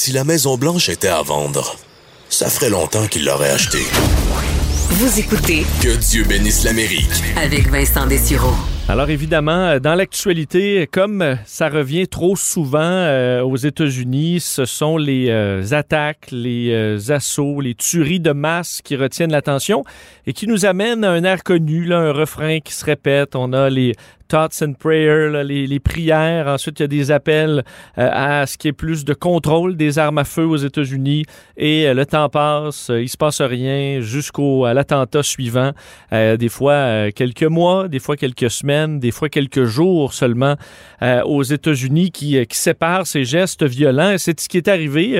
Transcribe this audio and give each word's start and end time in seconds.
Si 0.00 0.12
la 0.12 0.22
Maison-Blanche 0.22 0.90
était 0.90 1.08
à 1.08 1.22
vendre, 1.22 1.74
ça 2.28 2.48
ferait 2.48 2.70
longtemps 2.70 3.08
qu'il 3.08 3.24
l'aurait 3.24 3.50
achetée. 3.50 3.82
Vous 4.90 5.18
écoutez 5.18 5.66
Que 5.82 5.96
Dieu 5.96 6.22
bénisse 6.22 6.62
l'Amérique. 6.62 7.10
avec 7.36 7.68
Vincent 7.68 8.06
Dessureau. 8.06 8.54
Alors 8.88 9.10
évidemment, 9.10 9.66
euh, 9.66 9.80
dans 9.80 9.96
l'actualité, 9.96 10.88
comme 10.90 11.20
euh, 11.20 11.34
ça 11.44 11.68
revient 11.68 12.06
trop 12.06 12.36
souvent 12.36 12.78
euh, 12.80 13.42
aux 13.42 13.56
États-Unis, 13.56 14.38
ce 14.38 14.64
sont 14.66 14.96
les 14.98 15.30
euh, 15.30 15.64
attaques, 15.72 16.28
les 16.30 16.70
euh, 16.70 16.98
assauts, 17.12 17.60
les 17.60 17.74
tueries 17.74 18.20
de 18.20 18.30
masse 18.32 18.80
qui 18.82 18.94
retiennent 18.94 19.32
l'attention 19.32 19.82
et 20.26 20.32
qui 20.32 20.46
nous 20.46 20.64
amènent 20.64 21.02
à 21.04 21.10
un 21.10 21.24
air 21.24 21.42
connu, 21.42 21.84
là, 21.84 21.98
un 21.98 22.12
refrain 22.12 22.60
qui 22.60 22.72
se 22.72 22.84
répète. 22.84 23.34
On 23.34 23.52
a 23.52 23.68
les 23.68 23.94
thoughts 24.28 24.62
and 24.62 24.74
prayers, 24.74 25.42
les, 25.44 25.80
prières. 25.80 26.46
Ensuite, 26.46 26.80
il 26.80 26.82
y 26.82 26.84
a 26.84 26.88
des 26.88 27.10
appels 27.10 27.64
euh, 27.96 28.10
à 28.12 28.46
ce 28.46 28.58
qui 28.58 28.68
est 28.68 28.72
plus 28.72 29.04
de 29.04 29.14
contrôle 29.14 29.76
des 29.76 29.98
armes 29.98 30.18
à 30.18 30.24
feu 30.24 30.44
aux 30.44 30.56
États-Unis. 30.56 31.24
Et 31.56 31.88
euh, 31.88 31.94
le 31.94 32.06
temps 32.06 32.28
passe, 32.28 32.90
euh, 32.90 33.02
il 33.02 33.08
se 33.08 33.16
passe 33.16 33.40
rien 33.40 34.00
jusqu'au 34.00 34.66
l'attentat 34.66 35.22
suivant. 35.22 35.72
Des 36.12 36.48
fois 36.48 37.10
quelques 37.12 37.44
mois, 37.44 37.88
des 37.88 37.98
fois 37.98 38.16
quelques 38.16 38.50
semaines, 38.50 38.98
des 38.98 39.10
fois 39.10 39.28
quelques 39.28 39.64
jours 39.64 40.12
seulement 40.12 40.56
aux 41.24 41.42
États-Unis 41.42 42.10
qui, 42.10 42.38
séparent 42.50 43.06
ces 43.06 43.24
gestes 43.24 43.64
violents. 43.64 44.14
C'est 44.18 44.38
ce 44.40 44.48
qui 44.48 44.56
est 44.56 44.68
arrivé 44.68 45.18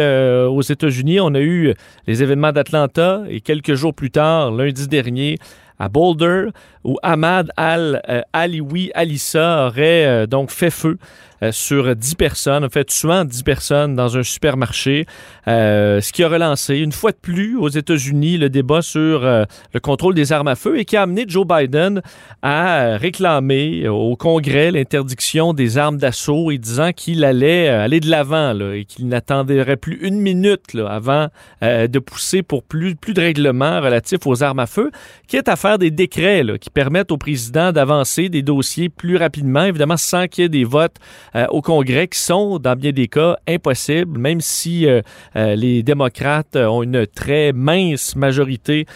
aux 0.49 0.63
États-Unis. 0.63 1.21
On 1.21 1.35
a 1.35 1.41
eu 1.41 1.75
les 2.07 2.23
événements 2.23 2.53
d'Atlanta 2.53 3.23
et 3.29 3.41
quelques 3.41 3.75
jours 3.75 3.95
plus 3.95 4.11
tard, 4.11 4.51
lundi 4.53 4.89
dernier, 4.89 5.39
à 5.79 5.89
Boulder, 5.89 6.49
où 6.85 6.97
Ahmad 7.03 7.51
Al-Aliwi 7.57 8.91
Alissa 8.95 9.67
aurait 9.67 10.07
euh, 10.07 10.27
donc 10.27 10.51
fait 10.51 10.71
feu 10.71 10.99
euh, 11.43 11.53
sur 11.53 11.95
10 11.95 12.17
personnes, 12.17 12.65
en 12.65 12.69
fait 12.69 12.85
tuant 12.85 13.25
10 13.25 13.43
personnes 13.45 13.95
dans 13.95 14.17
un 14.17 14.23
supermarché, 14.25 15.07
euh, 15.47 16.01
ce 16.01 16.13
qui 16.13 16.25
a 16.25 16.29
relancé 16.29 16.79
une 16.79 16.91
fois 16.91 17.13
de 17.13 17.17
plus 17.17 17.57
aux 17.57 17.69
États-Unis 17.69 18.39
le 18.39 18.51
débat 18.51 18.83
sur 18.83 19.25
euh, 19.25 19.45
le 19.73 19.81
contrôle 19.81 20.15
des 20.15 20.33
armes 20.33 20.49
à 20.49 20.57
feu 20.57 20.79
et 20.79 20.85
qui 20.85 20.97
a 20.97 21.03
amené 21.03 21.25
Joe 21.29 21.47
Biden 21.47 22.03
à 22.43 22.81
euh, 22.81 22.97
réclamer 22.97 23.89
au 23.89 24.17
Congrès 24.17 24.71
l'interdiction 24.71 25.53
des 25.53 25.79
armes 25.79 25.99
d'assaut 25.99 26.51
et 26.51 26.59
disant 26.59 26.93
qu'il 26.93 27.25
allait 27.25 27.69
euh, 27.69 27.85
aller 27.85 28.01
de 28.01 28.09
l'avant 28.09 28.59
et 28.73 28.85
qu'il 28.85 29.09
n'attendrait 29.09 29.77
plus 29.77 29.99
une 30.03 30.21
minute 30.21 30.77
avant 30.89 31.29
euh, 31.63 31.89
de 31.89 31.99
pousser 31.99 32.43
pour 32.43 32.63
plus, 32.63 32.95
de 32.95 33.21
règlements 33.21 33.81
relatifs 33.81 34.27
aux 34.27 34.43
armes 34.43 34.61
à 34.61 34.67
feu, 34.67 34.91
qui 35.27 35.37
est 35.37 35.49
à 35.49 35.57
faire 35.57 35.79
des 35.79 35.91
décrets 35.91 36.43
permettent 36.71 37.13
au 37.13 37.19
président 37.19 37.73
d'avancer 37.73 38.29
des 38.29 38.43
dossiers 38.43 38.89
plus 38.89 39.17
rapidement, 39.17 39.65
évidemment 39.65 39.97
sans 39.97 40.27
qu'il 40.27 40.43
y 40.43 40.45
ait 40.47 40.49
des 40.49 40.65
votes 40.65 40.97
euh, 41.35 41.47
au 41.49 41.63
Congrès 41.63 42.09
qui 42.09 42.19
sont, 42.19 42.59
dans 42.59 42.77
bien 42.77 42.93
des 42.93 43.09
cas, 43.09 43.37
impossibles, 43.47 44.19
même 44.19 44.41
si 44.41 44.87
euh, 44.87 45.01
euh, 45.37 45.55
les 45.55 45.83
démocrates 45.83 46.57
ont 46.57 46.83
une 46.83 47.07
très 47.07 47.53
mince 47.53 48.17
majorité. 48.17 48.87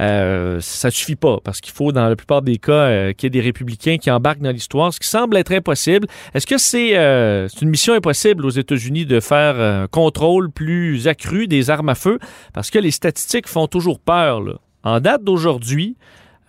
Euh, 0.00 0.58
ça 0.60 0.90
suffit 0.90 1.16
pas 1.16 1.38
parce 1.44 1.60
qu'il 1.60 1.72
faut, 1.72 1.92
dans 1.92 2.08
la 2.08 2.16
plupart 2.16 2.42
des 2.42 2.58
cas, 2.58 3.12
qu'il 3.12 3.26
y 3.26 3.28
ait 3.28 3.30
des 3.30 3.40
républicains 3.40 3.98
qui 3.98 4.10
embarquent 4.10 4.40
dans 4.40 4.50
l'histoire, 4.50 4.92
ce 4.92 4.98
qui 4.98 5.06
semble 5.06 5.36
être 5.36 5.52
impossible. 5.52 6.08
Est-ce 6.34 6.46
que 6.46 6.58
c'est 6.58 6.94
une 7.62 7.68
mission 7.68 7.94
impossible 7.94 8.44
aux 8.44 8.50
États-Unis 8.50 9.06
de 9.06 9.20
faire 9.20 9.60
un 9.60 9.86
contrôle 9.86 10.50
plus 10.50 11.06
accru 11.06 11.46
des 11.46 11.70
armes 11.70 11.90
à 11.90 11.94
feu? 11.94 12.18
Parce 12.52 12.70
que 12.70 12.78
les 12.78 12.90
statistiques 12.90 13.46
font 13.46 13.68
toujours 13.68 14.00
peur. 14.00 14.40
Là. 14.40 14.54
En 14.82 14.98
date 14.98 15.22
d'aujourd'hui, 15.22 15.96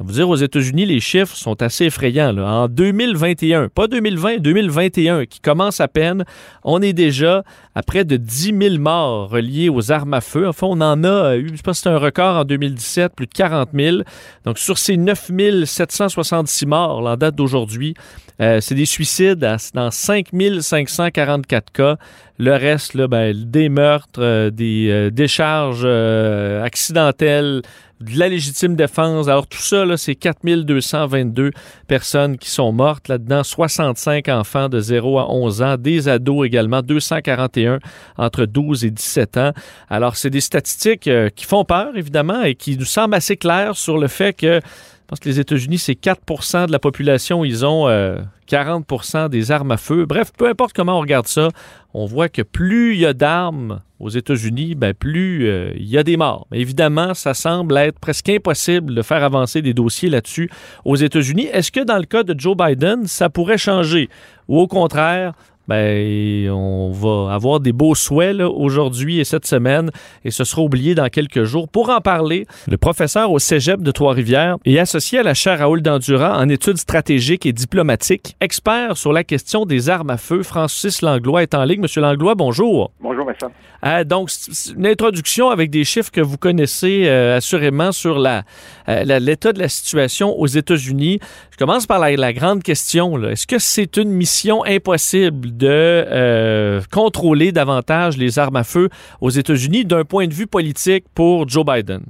vous 0.03 0.13
dire, 0.13 0.29
aux 0.29 0.35
États-Unis, 0.35 0.85
les 0.85 0.99
chiffres 0.99 1.35
sont 1.35 1.61
assez 1.61 1.85
effrayants. 1.85 2.37
En 2.37 2.67
2021, 2.67 3.69
pas 3.69 3.87
2020, 3.87 4.37
2021, 4.37 5.25
qui 5.25 5.39
commence 5.39 5.79
à 5.79 5.87
peine, 5.87 6.25
on 6.63 6.81
est 6.81 6.93
déjà 6.93 7.43
à 7.75 7.83
près 7.83 8.03
de 8.03 8.17
10 8.17 8.53
000 8.59 8.77
morts 8.79 9.29
reliés 9.29 9.69
aux 9.69 9.91
armes 9.91 10.13
à 10.13 10.21
feu. 10.21 10.47
Enfin, 10.47 10.67
on 10.69 10.81
en 10.81 11.03
a 11.03 11.37
eu, 11.37 11.53
je 11.55 11.71
c'est 11.73 11.89
un 11.89 11.97
record 11.97 12.37
en 12.37 12.43
2017, 12.45 13.13
plus 13.15 13.27
de 13.27 13.33
40 13.33 13.69
000. 13.73 13.97
Donc, 14.45 14.59
sur 14.59 14.77
ces 14.77 14.97
9 14.97 15.31
766 15.65 16.65
morts, 16.65 17.01
là, 17.01 17.11
en 17.11 17.17
date 17.17 17.35
d'aujourd'hui, 17.35 17.95
euh, 18.41 18.59
c'est 18.61 18.75
des 18.75 18.85
suicides 18.85 19.43
à- 19.43 19.57
dans 19.73 19.91
5 19.91 20.27
544 20.61 21.71
cas. 21.71 21.97
Le 22.39 22.53
reste, 22.53 22.95
là, 22.95 23.07
ben, 23.07 23.33
des 23.35 23.69
meurtres, 23.69 24.19
euh, 24.21 24.49
des 24.49 24.89
euh, 24.89 25.09
décharges 25.11 25.83
euh, 25.85 26.63
accidentelles, 26.63 27.61
de 28.01 28.19
la 28.19 28.27
légitime 28.27 28.75
défense. 28.75 29.27
Alors 29.27 29.47
tout 29.47 29.59
ça, 29.59 29.85
c'est 29.97 30.15
4222 30.15 31.51
personnes 31.87 32.37
qui 32.37 32.49
sont 32.49 32.71
mortes 32.71 33.07
là-dedans, 33.07 33.43
65 33.43 34.27
enfants 34.29 34.67
de 34.69 34.79
0 34.79 35.19
à 35.19 35.31
11 35.31 35.61
ans, 35.61 35.77
des 35.77 36.09
ados 36.09 36.45
également, 36.45 36.81
241 36.81 37.79
entre 38.17 38.45
12 38.45 38.85
et 38.85 38.91
17 38.91 39.37
ans. 39.37 39.51
Alors 39.89 40.15
c'est 40.17 40.29
des 40.29 40.41
statistiques 40.41 41.07
euh, 41.07 41.29
qui 41.29 41.45
font 41.45 41.63
peur, 41.63 41.95
évidemment, 41.95 42.43
et 42.43 42.55
qui 42.55 42.77
nous 42.77 42.85
semblent 42.85 43.15
assez 43.15 43.37
claires 43.37 43.75
sur 43.77 43.97
le 43.97 44.07
fait 44.07 44.33
que 44.33 44.59
je 45.03 45.07
pense 45.09 45.19
que 45.19 45.27
les 45.27 45.39
États-Unis, 45.41 45.79
c'est 45.79 45.99
4% 45.99 46.67
de 46.67 46.71
la 46.71 46.79
population. 46.79 47.43
Ils 47.43 47.65
ont 47.65 47.89
euh, 47.89 48.21
40% 48.49 49.27
des 49.27 49.51
armes 49.51 49.71
à 49.71 49.77
feu. 49.77 50.05
Bref, 50.05 50.31
peu 50.37 50.47
importe 50.47 50.71
comment 50.73 50.97
on 50.97 51.01
regarde 51.01 51.27
ça, 51.27 51.49
on 51.93 52.05
voit 52.05 52.29
que 52.29 52.41
plus 52.41 52.93
il 52.93 53.01
y 53.01 53.05
a 53.05 53.13
d'armes 53.13 53.81
aux 53.99 54.07
États-Unis, 54.09 54.75
ben 54.75 54.93
plus 54.93 55.49
euh, 55.49 55.73
il 55.75 55.87
y 55.87 55.97
a 55.97 56.03
des 56.03 56.15
morts. 56.15 56.47
Mais 56.51 56.59
évidemment, 56.59 57.13
ça 57.13 57.33
semble 57.33 57.77
être 57.77 57.99
presque 57.99 58.29
impossible 58.29 58.95
de 58.95 59.01
faire 59.01 59.23
avancer 59.25 59.61
des 59.61 59.73
dossiers 59.73 60.09
là-dessus 60.09 60.49
aux 60.85 60.95
États-Unis. 60.95 61.49
Est-ce 61.51 61.71
que 61.71 61.81
dans 61.81 61.97
le 61.97 62.05
cas 62.05 62.23
de 62.23 62.39
Joe 62.39 62.55
Biden, 62.55 63.05
ça 63.05 63.29
pourrait 63.29 63.57
changer? 63.57 64.09
Ou 64.47 64.59
au 64.59 64.67
contraire, 64.67 65.33
ben, 65.67 66.49
on 66.49 66.91
va 66.91 67.33
avoir 67.33 67.59
des 67.59 67.71
beaux 67.73 67.95
souhaits 67.95 68.41
aujourd'hui 68.41 69.19
et 69.19 69.23
cette 69.23 69.45
semaine 69.45 69.91
et 70.25 70.31
ce 70.31 70.43
sera 70.43 70.61
oublié 70.61 70.95
dans 70.95 71.09
quelques 71.09 71.43
jours. 71.43 71.67
Pour 71.69 71.89
en 71.89 72.01
parler, 72.01 72.45
le 72.67 72.77
professeur 72.77 73.31
au 73.31 73.39
cégep 73.39 73.81
de 73.81 73.91
Trois-Rivières 73.91 74.57
est 74.65 74.79
associé 74.79 75.19
à 75.19 75.23
la 75.23 75.33
chaire 75.33 75.59
Raoul 75.59 75.81
Dandurand 75.81 76.33
en 76.35 76.49
études 76.49 76.77
stratégiques 76.77 77.45
et 77.45 77.53
diplomatiques, 77.53 78.35
expert 78.41 78.97
sur 78.97 79.13
la 79.13 79.23
question 79.23 79.65
des 79.65 79.89
armes 79.89 80.09
à 80.09 80.17
feu. 80.17 80.43
Francis 80.43 81.01
Langlois 81.01 81.43
est 81.43 81.53
en 81.53 81.63
ligne. 81.63 81.81
Monsieur 81.81 82.01
Langlois, 82.01 82.35
bonjour. 82.35 82.91
Bonjour, 83.01 83.25
Vincent. 83.25 83.51
Euh, 83.85 84.03
donc, 84.05 84.29
c'est 84.29 84.73
une 84.73 84.87
introduction 84.87 85.49
avec 85.49 85.69
des 85.69 85.83
chiffres 85.83 86.11
que 86.11 86.21
vous 86.21 86.37
connaissez 86.37 87.03
euh, 87.07 87.37
assurément 87.37 87.91
sur 87.91 88.17
la, 88.17 88.43
euh, 88.87 89.03
la- 89.03 89.19
l'état 89.19 89.51
de 89.51 89.59
la 89.59 89.67
situation 89.67 90.39
aux 90.39 90.47
États-Unis. 90.47 91.19
Je 91.51 91.57
commence 91.57 91.85
par 91.85 91.99
la, 91.99 92.15
la 92.15 92.31
grande 92.33 92.63
question. 92.63 93.21
Est-ce 93.27 93.45
que 93.45 93.59
c'est 93.59 93.97
une 93.97 94.09
mission 94.09 94.63
impossible 94.65 95.52
de 95.57 95.67
euh, 95.69 96.81
contrôler 96.91 97.51
davantage 97.51 98.17
les 98.17 98.39
armes 98.39 98.55
à 98.55 98.63
feu 98.63 98.89
aux 99.21 99.29
États-Unis 99.29 99.85
d'un 99.85 100.03
point 100.03 100.27
de 100.27 100.33
vue 100.33 100.47
politique 100.47 101.05
pour 101.13 101.47
Joe 101.47 101.65
Biden? 101.65 102.03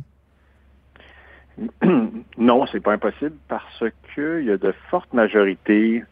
non, 2.37 2.65
c'est 2.71 2.79
pas 2.79 2.93
impossible 2.93 3.35
parce 3.47 3.83
qu'il 4.13 4.45
y 4.45 4.51
a 4.51 4.57
de 4.57 4.73
fortes 4.89 5.13
majorités, 5.13 6.03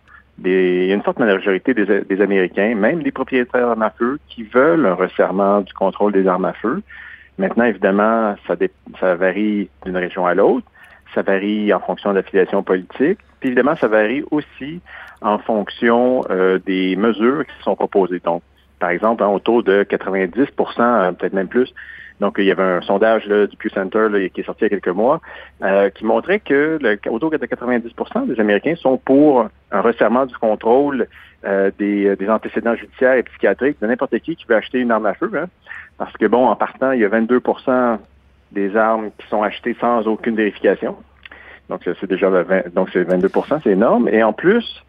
une 0.43 1.01
forte 1.03 1.19
majorité 1.19 1.73
des, 1.73 2.21
Américains, 2.21 2.75
même 2.75 3.03
des 3.03 3.11
propriétaires 3.11 3.67
d'armes 3.67 3.81
à 3.83 3.91
feu, 3.91 4.19
qui 4.27 4.43
veulent 4.43 4.85
un 4.85 4.93
resserrement 4.93 5.61
du 5.61 5.73
contrôle 5.73 6.11
des 6.13 6.27
armes 6.27 6.45
à 6.45 6.53
feu. 6.53 6.81
Maintenant, 7.37 7.65
évidemment, 7.65 8.35
ça, 8.47 8.55
ça 8.99 9.15
varie 9.15 9.69
d'une 9.85 9.97
région 9.97 10.25
à 10.25 10.35
l'autre, 10.35 10.67
ça 11.15 11.21
varie 11.21 11.73
en 11.73 11.79
fonction 11.79 12.11
de 12.11 12.17
l'affiliation 12.17 12.61
politique, 12.61 13.19
puis 13.39 13.49
évidemment, 13.49 13.75
ça 13.75 13.87
varie 13.87 14.23
aussi 14.31 14.79
en 15.21 15.37
fonction 15.39 16.23
euh, 16.29 16.59
des 16.65 16.95
mesures 16.95 17.45
qui 17.45 17.63
sont 17.63 17.75
proposées. 17.75 18.19
Donc, 18.19 18.41
par 18.79 18.89
exemple, 18.89 19.23
hein, 19.23 19.29
autour 19.29 19.63
de 19.63 19.83
90% 19.83 20.47
euh, 20.79 21.11
peut-être 21.11 21.33
même 21.33 21.47
plus, 21.47 21.73
donc, 22.21 22.35
il 22.37 22.45
y 22.45 22.51
avait 22.51 22.61
un 22.61 22.81
sondage 22.81 23.25
là, 23.25 23.47
du 23.47 23.57
Pew 23.57 23.69
Center 23.73 24.07
là, 24.07 24.29
qui 24.29 24.41
est 24.41 24.43
sorti 24.43 24.61
il 24.61 24.63
y 24.65 24.65
a 24.67 24.69
quelques 24.69 24.95
mois 24.95 25.21
euh, 25.63 25.89
qui 25.89 26.05
montrait 26.05 26.39
que 26.39 26.77
le, 26.79 26.99
autour 27.09 27.31
de 27.31 27.37
90% 27.37 28.27
des 28.27 28.39
Américains 28.39 28.75
sont 28.75 28.97
pour 28.97 29.47
un 29.71 29.81
resserrement 29.81 30.27
du 30.27 30.35
contrôle 30.37 31.07
euh, 31.45 31.71
des, 31.79 32.15
des 32.15 32.29
antécédents 32.29 32.75
judiciaires 32.75 33.15
et 33.15 33.23
psychiatriques 33.23 33.81
de 33.81 33.87
n'importe 33.87 34.19
qui 34.19 34.35
qui 34.35 34.45
veut 34.47 34.55
acheter 34.55 34.78
une 34.78 34.91
arme 34.91 35.07
à 35.07 35.16
feu. 35.16 35.31
Hein, 35.35 35.47
parce 35.97 36.13
que, 36.13 36.28
bon, 36.28 36.46
en 36.46 36.55
partant, 36.55 36.91
il 36.91 36.99
y 36.99 37.05
a 37.05 37.09
22% 37.09 37.97
des 38.51 38.78
armes 38.78 39.09
qui 39.17 39.28
sont 39.28 39.41
achetées 39.41 39.75
sans 39.81 40.05
aucune 40.07 40.35
vérification. 40.35 40.97
Donc, 41.72 41.84
c'est 41.85 42.09
déjà 42.09 42.29
le 42.29 42.41
20, 42.41 42.73
donc 42.73 42.90
c'est 42.91 43.02
22 43.03 43.29
c'est 43.64 43.70
énorme. 43.70 44.09
Et 44.09 44.22
en 44.23 44.34
plus, 44.34 44.84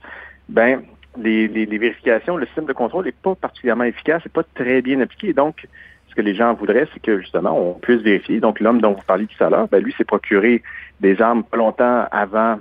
ben, 0.48 0.82
les, 1.16 1.46
vérifications, 1.46 2.36
le 2.36 2.44
système 2.46 2.64
de 2.64 2.72
contrôle 2.72 3.04
n'est 3.04 3.12
pas 3.12 3.36
particulièrement 3.36 3.84
efficace, 3.84 4.20
n'est 4.24 4.32
pas 4.32 4.42
très 4.56 4.82
bien 4.82 5.00
appliqué. 5.00 5.32
Donc, 5.32 5.68
ce 6.08 6.14
que 6.16 6.22
les 6.22 6.34
gens 6.34 6.52
voudraient, 6.54 6.88
c'est 6.92 7.00
que 7.00 7.20
justement, 7.20 7.56
on 7.56 7.74
puisse 7.74 8.02
vérifier. 8.02 8.40
Donc, 8.40 8.58
l'homme 8.58 8.80
dont 8.80 8.94
vous 8.94 9.02
parliez 9.06 9.28
tout 9.28 9.44
à 9.44 9.48
l'heure, 9.48 9.68
ben, 9.68 9.80
lui 9.80 9.92
s'est 9.92 10.04
procuré 10.04 10.60
des 10.98 11.22
armes 11.22 11.44
pas 11.44 11.56
longtemps 11.56 12.04
avant 12.10 12.58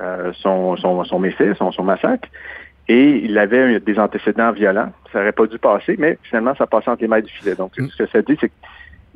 euh, 0.00 0.32
son, 0.34 0.76
son, 0.76 1.02
son 1.02 1.18
méfait, 1.18 1.52
son, 1.58 1.82
massacre. 1.82 2.28
Et 2.86 3.24
il 3.24 3.36
avait 3.38 3.80
des 3.80 3.98
antécédents 3.98 4.52
violents. 4.52 4.92
Ça 5.12 5.18
n'aurait 5.18 5.32
pas 5.32 5.48
dû 5.48 5.58
passer, 5.58 5.96
mais 5.98 6.16
finalement, 6.22 6.54
ça 6.54 6.68
passait 6.68 6.90
entre 6.90 7.02
les 7.02 7.08
mailles 7.08 7.24
du 7.24 7.32
filet. 7.32 7.56
Donc, 7.56 7.72
ce 7.74 7.96
que 7.96 8.06
ça 8.06 8.22
dit, 8.22 8.36
c'est 8.40 8.52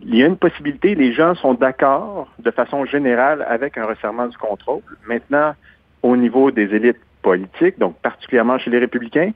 qu'il 0.00 0.16
y 0.16 0.22
a 0.22 0.26
une 0.26 0.36
possibilité, 0.36 0.94
les 0.94 1.12
gens 1.12 1.34
sont 1.34 1.54
d'accord 1.54 2.28
de 2.38 2.50
façon 2.50 2.84
générale 2.84 3.44
avec 3.48 3.76
un 3.78 3.86
resserrement 3.86 4.26
du 4.26 4.36
contrôle. 4.36 4.82
Maintenant, 5.06 5.54
au 6.02 6.16
niveau 6.16 6.50
des 6.50 6.74
élites 6.74 7.00
politiques, 7.22 7.78
donc 7.78 7.96
particulièrement 7.96 8.58
chez 8.58 8.70
les 8.70 8.78
républicains, 8.78 9.32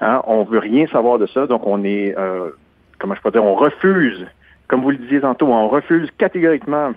hein, 0.00 0.22
on 0.26 0.44
veut 0.44 0.58
rien 0.58 0.86
savoir 0.86 1.18
de 1.18 1.26
ça. 1.26 1.46
Donc, 1.46 1.66
on 1.66 1.84
est... 1.84 2.16
Euh, 2.18 2.50
comment 2.98 3.14
je 3.14 3.20
peux 3.20 3.30
dire, 3.30 3.44
on 3.44 3.54
refuse, 3.54 4.26
comme 4.68 4.82
vous 4.82 4.90
le 4.90 4.98
disiez 4.98 5.20
tantôt, 5.20 5.46
on 5.48 5.68
refuse 5.68 6.10
catégoriquement 6.18 6.92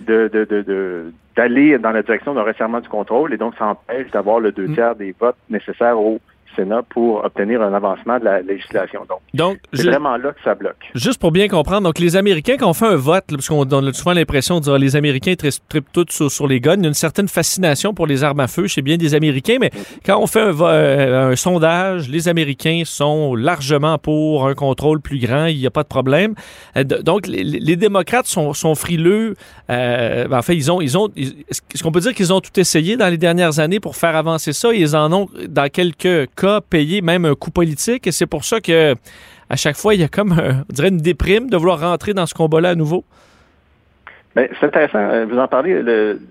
de, 0.00 0.28
de, 0.32 0.44
de, 0.44 1.12
d'aller 1.36 1.78
dans 1.78 1.90
la 1.90 2.02
direction 2.02 2.34
d'un 2.34 2.42
resserrement 2.42 2.80
du 2.80 2.88
contrôle 2.88 3.34
et 3.34 3.36
donc 3.36 3.54
ça 3.58 3.66
empêche 3.66 4.10
d'avoir 4.10 4.40
le 4.40 4.52
deux 4.52 4.68
mm. 4.68 4.74
tiers 4.74 4.94
des 4.96 5.14
votes 5.18 5.36
nécessaires 5.48 5.98
au 5.98 6.20
Sénat 6.56 6.82
pour 6.88 7.24
obtenir 7.24 7.62
un 7.62 7.72
avancement 7.72 8.18
de 8.18 8.24
la 8.24 8.40
législation. 8.40 9.06
Donc, 9.34 9.58
c'est 9.72 9.86
vraiment 9.86 10.16
là 10.16 10.32
que 10.32 10.42
ça 10.44 10.54
bloque. 10.54 10.90
Juste 10.94 11.20
pour 11.20 11.32
bien 11.32 11.48
comprendre, 11.48 11.82
donc 11.82 11.98
les 11.98 12.16
Américains, 12.16 12.56
quand 12.58 12.68
on 12.68 12.74
fait 12.74 12.86
un 12.86 12.96
vote, 12.96 13.24
parce 13.28 13.48
qu'on 13.48 13.62
a 13.62 13.92
souvent 13.92 14.12
l'impression 14.12 14.58
de 14.58 14.64
dire 14.64 14.78
les 14.78 14.96
Américains 14.96 15.34
trippent 15.34 15.92
tous 15.92 16.28
sur, 16.28 16.46
les 16.46 16.60
guns, 16.60 16.76
il 16.76 16.82
y 16.82 16.84
a 16.86 16.88
une 16.88 16.94
certaine 16.94 17.28
fascination 17.28 17.94
pour 17.94 18.06
les 18.06 18.24
armes 18.24 18.40
à 18.40 18.48
feu 18.48 18.66
chez 18.66 18.82
bien 18.82 18.96
des 18.96 19.14
Américains, 19.14 19.58
mais 19.60 19.70
quand 20.04 20.18
on 20.18 20.26
fait 20.26 20.40
un, 20.40 20.60
euh, 20.60 21.36
sondage, 21.36 22.08
les 22.08 22.28
Américains 22.28 22.82
sont 22.84 23.34
largement 23.34 23.98
pour 23.98 24.46
un 24.46 24.54
contrôle 24.54 25.00
plus 25.00 25.18
grand, 25.18 25.46
il 25.46 25.58
n'y 25.58 25.66
a 25.66 25.70
pas 25.70 25.82
de 25.82 25.88
problème. 25.88 26.34
Euh, 26.76 26.84
donc, 26.84 27.26
les, 27.26 27.76
démocrates 27.76 28.26
sont, 28.26 28.74
frileux. 28.74 29.34
Euh, 29.70 30.28
ben, 30.28 30.38
en 30.38 30.42
fait, 30.42 30.56
ils 30.56 30.70
ont, 30.70 30.80
ils 30.80 30.96
ont, 30.98 31.08
est-ce 31.16 31.82
qu'on 31.82 31.92
peut 31.92 32.00
dire 32.00 32.14
qu'ils 32.14 32.32
ont 32.32 32.40
tout 32.40 32.58
essayé 32.58 32.96
dans 32.96 33.08
les 33.08 33.18
dernières 33.18 33.58
années 33.58 33.80
pour 33.80 33.96
faire 33.96 34.16
avancer 34.16 34.52
ça? 34.52 34.72
Ils 34.72 34.96
en 34.96 35.12
ont, 35.12 35.28
dans 35.48 35.68
quelques 35.68 36.28
cas 36.40 36.60
payer 36.60 37.02
même 37.02 37.24
un 37.24 37.34
coût 37.34 37.50
politique. 37.50 38.06
Et 38.06 38.12
c'est 38.12 38.26
pour 38.26 38.44
ça 38.44 38.60
que 38.60 38.94
à 39.50 39.56
chaque 39.56 39.76
fois, 39.76 39.94
il 39.94 40.00
y 40.00 40.04
a 40.04 40.08
comme, 40.08 40.32
on 40.32 40.72
dirait, 40.72 40.88
une 40.88 40.98
déprime 40.98 41.50
de 41.50 41.56
vouloir 41.56 41.80
rentrer 41.80 42.14
dans 42.14 42.26
ce 42.26 42.34
combat-là 42.34 42.70
à 42.70 42.74
nouveau. 42.74 43.04
Ben, 44.36 44.48
c'est 44.60 44.66
intéressant, 44.66 44.98
euh, 44.98 45.26
vous 45.28 45.38
en 45.38 45.48
parlez. 45.48 45.82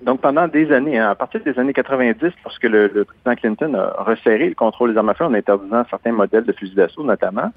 donc, 0.03 0.21
pendant 0.21 0.47
des 0.47 0.71
années, 0.71 0.97
hein, 0.97 1.09
à 1.09 1.15
partir 1.15 1.41
des 1.44 1.59
années 1.59 1.73
90, 1.73 2.31
lorsque 2.45 2.63
le, 2.63 2.88
président 3.03 3.35
Clinton 3.35 3.73
a 3.73 4.03
resserré 4.03 4.47
le 4.47 4.56
contrôle 4.56 4.94
des 4.94 4.97
armes 4.97 5.09
à 5.09 5.13
feu 5.15 5.25
en 5.25 5.33
interdisant 5.33 5.83
certains 5.89 6.13
modèles 6.13 6.45
de 6.45 6.53
fusils 6.53 6.75
d'assaut, 6.75 7.03
notamment, 7.03 7.51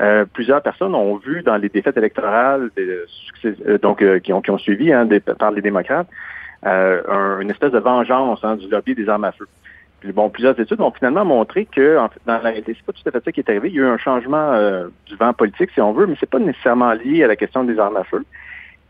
euh, 0.00 0.24
plusieurs 0.32 0.62
personnes 0.62 0.94
ont 0.94 1.16
vu 1.16 1.42
dans 1.42 1.56
les 1.56 1.68
défaites 1.68 1.96
électorales 1.96 2.70
euh, 2.78 3.78
donc, 3.78 4.04
qui, 4.20 4.32
ont, 4.32 4.40
qui 4.40 4.50
ont 4.52 4.58
suivi 4.58 4.92
hein, 4.92 5.08
par 5.36 5.50
les 5.50 5.60
démocrates 5.60 6.08
une 6.64 7.50
espèce 7.50 7.72
de 7.72 7.80
vengeance 7.80 8.38
hein, 8.44 8.54
du 8.54 8.68
lobby 8.68 8.94
des 8.94 9.08
armes 9.08 9.24
à 9.24 9.32
feu 9.32 9.48
bon, 10.10 10.30
plusieurs 10.30 10.58
études 10.58 10.80
ont 10.80 10.90
finalement 10.90 11.24
montré 11.24 11.66
que, 11.66 11.98
en 11.98 12.10
dans 12.26 12.32
la 12.34 12.38
réalité, 12.38 12.74
c'est 12.76 12.84
pas 12.84 12.92
tout 12.92 13.08
à 13.08 13.12
fait 13.12 13.24
ça 13.24 13.32
qui 13.32 13.40
est 13.40 13.48
arrivé. 13.48 13.68
Il 13.68 13.74
y 13.74 13.78
a 13.78 13.82
eu 13.82 13.86
un 13.86 13.98
changement 13.98 14.52
euh, 14.52 14.88
du 15.06 15.14
vent 15.16 15.32
politique, 15.32 15.70
si 15.72 15.80
on 15.80 15.92
veut, 15.92 16.06
mais 16.06 16.16
c'est 16.18 16.28
pas 16.28 16.38
nécessairement 16.38 16.92
lié 16.92 17.22
à 17.22 17.28
la 17.28 17.36
question 17.36 17.62
des 17.64 17.78
armes 17.78 17.96
à 17.96 18.04
feu. 18.04 18.24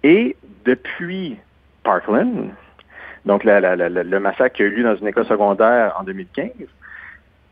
Et 0.03 0.37
depuis 0.65 1.37
Parkland, 1.85 2.49
donc 3.27 3.45
le 3.45 4.19
massacre 4.19 4.57
qui 4.57 4.63
a 4.63 4.67
eu 4.67 4.71
lieu 4.71 4.83
dans 4.83 4.97
une 4.97 5.07
école 5.07 5.27
secondaire 5.27 5.95
en 5.99 6.05
2015, 6.05 6.51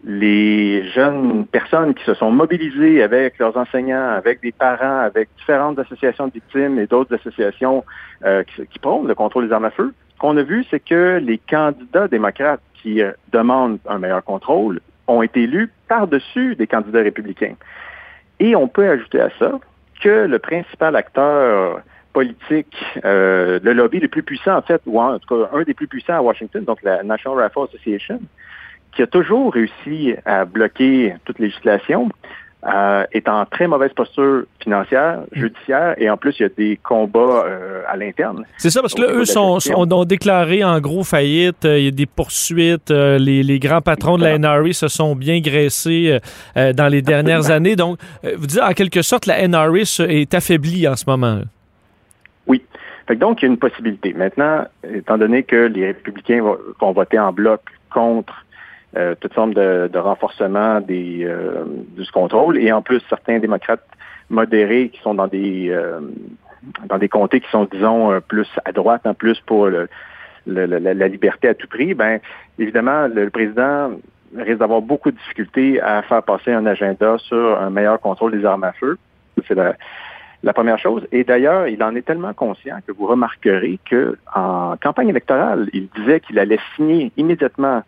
les 0.05 0.89
jeunes 0.91 1.47
personnes 1.47 1.95
qui 1.95 2.05
se 2.05 2.15
sont 2.15 2.31
mobilisées 2.31 3.03
avec 3.03 3.39
leurs 3.39 3.57
enseignants, 3.57 4.09
avec 4.09 4.41
des 4.41 4.53
parents, 4.53 5.01
avec 5.01 5.29
différentes 5.37 5.79
associations 5.79 6.29
de 6.29 6.33
victimes 6.33 6.79
et 6.79 6.87
d'autres 6.87 7.15
associations 7.15 7.85
euh, 8.25 8.43
qui, 8.45 8.67
qui 8.67 8.79
prônent 8.79 9.07
le 9.07 9.15
contrôle 9.15 9.47
des 9.47 9.53
armes 9.53 9.67
à 9.67 9.71
feu, 9.71 9.93
qu'on 10.21 10.37
a 10.37 10.43
vu, 10.43 10.65
c'est 10.71 10.81
que 10.81 11.19
les 11.19 11.39
candidats 11.39 12.07
démocrates 12.07 12.61
qui 12.75 13.03
euh, 13.03 13.13
demandent 13.33 13.79
un 13.89 13.99
meilleur 13.99 14.23
contrôle 14.23 14.81
ont 15.09 15.23
été 15.23 15.43
élus 15.43 15.71
par-dessus 15.89 16.55
des 16.55 16.67
candidats 16.67 17.01
républicains. 17.01 17.57
Et 18.39 18.55
on 18.55 18.69
peut 18.69 18.89
ajouter 18.89 19.21
à 19.21 19.31
ça 19.39 19.59
que 20.01 20.27
le 20.27 20.39
principal 20.39 20.95
acteur 20.95 21.83
politique, 22.13 22.77
euh, 23.05 23.59
le 23.63 23.73
lobby 23.73 24.01
le 24.01 24.09
plus 24.09 24.23
puissant, 24.23 24.57
en 24.57 24.63
fait, 24.63 24.81
ou 24.87 25.01
en 25.01 25.19
tout 25.19 25.29
cas 25.29 25.51
un 25.57 25.63
des 25.63 25.75
plus 25.75 25.87
puissants 25.87 26.15
à 26.15 26.23
Washington, 26.23 26.65
donc 26.65 26.83
la 26.83 27.03
National 27.03 27.43
Rifle 27.45 27.69
Association, 27.69 28.21
qui 28.93 29.03
a 29.03 29.07
toujours 29.07 29.53
réussi 29.53 30.15
à 30.25 30.45
bloquer 30.45 31.15
toute 31.25 31.39
législation, 31.39 32.09
euh, 32.67 33.05
est 33.13 33.27
en 33.27 33.47
très 33.47 33.67
mauvaise 33.67 33.91
posture 33.95 34.45
financière, 34.63 35.21
judiciaire, 35.33 35.95
et 35.97 36.11
en 36.11 36.19
plus, 36.19 36.39
il 36.39 36.43
y 36.43 36.45
a 36.45 36.51
des 36.51 36.79
combats 36.83 37.47
euh, 37.47 37.83
à 37.89 37.97
l'interne. 37.97 38.45
C'est 38.59 38.69
ça, 38.69 38.83
parce 38.83 38.93
que 38.93 39.01
là, 39.01 39.13
eux 39.13 39.25
sont, 39.25 39.59
ont 39.75 40.05
déclaré 40.05 40.63
en 40.63 40.79
gros 40.79 41.03
faillite, 41.03 41.65
euh, 41.65 41.79
il 41.79 41.85
y 41.87 41.89
a 41.89 41.91
des 41.91 42.05
poursuites, 42.05 42.91
les, 42.91 43.59
grands 43.59 43.81
patrons 43.81 44.19
de 44.19 44.25
la 44.25 44.39
NRA 44.39 44.75
se 44.75 44.89
sont 44.89 45.17
bien 45.17 45.41
graissés 45.41 46.19
dans 46.55 46.89
les 46.89 47.01
dernières 47.01 47.51
années. 47.51 47.77
Donc, 47.77 47.99
vous 48.23 48.47
dites, 48.47 48.61
en 48.61 48.73
quelque 48.73 49.01
sorte, 49.01 49.25
la 49.25 49.47
NRA 49.49 49.79
est 50.09 50.35
affaiblie 50.35 50.87
en 50.87 50.97
ce 50.97 51.05
moment. 51.07 51.41
Oui. 52.47 52.63
donc, 53.17 53.41
il 53.41 53.47
y 53.47 53.49
a 53.49 53.53
une 53.53 53.59
possibilité. 53.59 54.13
Maintenant, 54.13 54.67
étant 54.85 55.17
donné 55.17 55.45
que 55.45 55.57
les 55.57 55.87
républicains 55.87 56.43
vont 56.81 56.93
voter 56.93 57.19
en 57.19 57.33
bloc 57.33 57.63
contre 57.93 58.45
euh, 58.97 59.15
toute 59.21 59.33
forme 59.35 59.55
de, 59.55 59.99
renforcement 59.99 60.81
des, 60.81 61.25
euh, 61.25 61.65
du 61.97 62.11
contrôle. 62.11 62.59
Et 62.59 62.73
en 62.73 62.83
plus, 62.83 63.01
certains 63.09 63.39
démocrates 63.39 63.87
modérés 64.29 64.89
qui 64.89 65.01
sont 65.01 65.15
dans 65.15 65.29
des 65.29 65.71
euh, 65.71 66.01
dans 66.87 66.99
des 66.99 67.09
comtés 67.09 67.41
qui 67.41 67.49
sont, 67.51 67.67
disons, 67.71 68.21
plus 68.29 68.49
à 68.65 68.73
droite, 68.73 69.07
en 69.07 69.15
plus 69.15 69.41
pour 69.41 69.69
le, 69.69 69.89
la, 70.47 71.09
liberté 71.09 71.49
à 71.49 71.55
tout 71.55 71.67
prix, 71.69 71.95
ben 71.95 72.21
évidemment, 72.59 73.07
le, 73.07 73.31
président 73.31 73.93
risque 74.37 74.59
d'avoir 74.59 74.83
beaucoup 74.83 75.11
de 75.11 75.17
difficultés 75.17 75.81
à 75.81 76.03
faire 76.03 76.23
passer 76.23 76.53
un 76.53 76.67
agenda 76.67 77.17
sur 77.17 77.59
un 77.59 77.71
meilleur 77.71 77.99
contrôle 77.99 78.33
des 78.33 78.45
armes 78.45 78.65
à 78.65 78.73
feu. 78.73 78.99
C'est 79.49 79.55
la, 79.55 79.75
la 80.43 80.53
première 80.53 80.79
chose. 80.79 81.07
Et 81.13 81.25
d'ailleurs, 81.25 81.69
il 81.69 81.83
en 81.83 81.95
est 81.95 82.03
tellement 82.03 82.33
conscient 82.35 82.79
que 82.87 82.93
vous 82.93 83.07
remarquerez 83.07 83.79
que 83.89 84.17
en 84.35 84.77
campagne 84.83 85.09
électorale, 85.09 85.69
il 85.73 85.89
disait 85.97 86.21
qu'il 86.21 86.39
allait 86.39 86.61
signer 86.77 87.13
immédiatement 87.17 87.83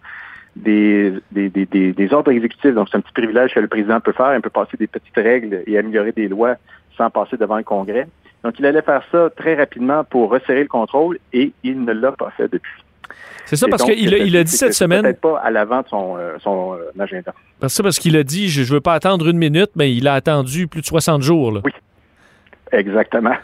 des, 0.57 1.13
des, 1.31 1.49
des, 1.49 1.67
des, 1.67 2.15
ordres 2.15 2.31
exécutifs. 2.31 2.75
Donc, 2.75 2.89
c'est 2.91 2.99
un 2.99 3.01
petit 3.01 3.13
privilège 3.13 3.55
que 3.55 3.61
le 3.61 3.69
président 3.69 4.01
peut 4.01 4.13
faire. 4.13 4.35
Il 4.35 4.41
peut 4.41 4.51
passer 4.51 4.77
des 4.77 4.87
petites 4.87 5.15
règles 5.17 5.63
et 5.67 5.79
améliorer 5.79 6.13
des 6.13 6.29
lois 6.29 6.57
sans 6.97 7.11
passer 7.11 7.37
devant 7.37 7.57
le 7.57 7.63
Congrès. 7.63 8.07
Donc, 8.45 8.59
il 8.59 8.67
allait 8.67 8.83
faire 8.83 9.03
ça 9.11 9.31
très 9.37 9.55
rapidement 9.55 10.05
pour 10.05 10.31
resserrer 10.31 10.63
le 10.63 10.69
contrôle 10.69 11.19
et 11.33 11.53
il 11.63 11.85
ne 11.85 11.93
l'a 11.93 12.13
pas 12.13 12.31
fait 12.37 12.51
depuis. 12.51 12.83
C'est 13.45 13.57
ça, 13.57 13.67
parce 13.69 13.83
qu'il 13.83 14.15
a, 14.15 14.19
il 14.19 14.37
a 14.37 14.45
dit 14.45 14.53
cette 14.53 14.73
semaine. 14.73 15.03
Peut-être 15.03 15.21
pas 15.21 15.39
à 15.41 15.51
l'avant 15.51 15.83
de 15.83 15.89
son, 15.89 16.17
euh, 16.17 16.37
son 16.41 16.75
euh, 16.75 17.03
agenda. 17.03 17.35
C'est 17.61 17.69
ça, 17.69 17.83
parce 17.83 17.99
qu'il 17.99 18.17
a 18.17 18.23
dit 18.23 18.49
je 18.49 18.61
ne 18.63 18.67
veux 18.67 18.81
pas 18.81 18.95
attendre 18.95 19.29
une 19.29 19.37
minute, 19.37 19.71
mais 19.75 19.95
il 19.95 20.09
a 20.09 20.15
attendu 20.15 20.69
plus 20.69 20.81
de 20.81 20.87
60 20.87 21.23
jours. 21.23 21.53
Là. 21.53 21.61
Oui, 21.65 21.73
exactement. 22.73 23.35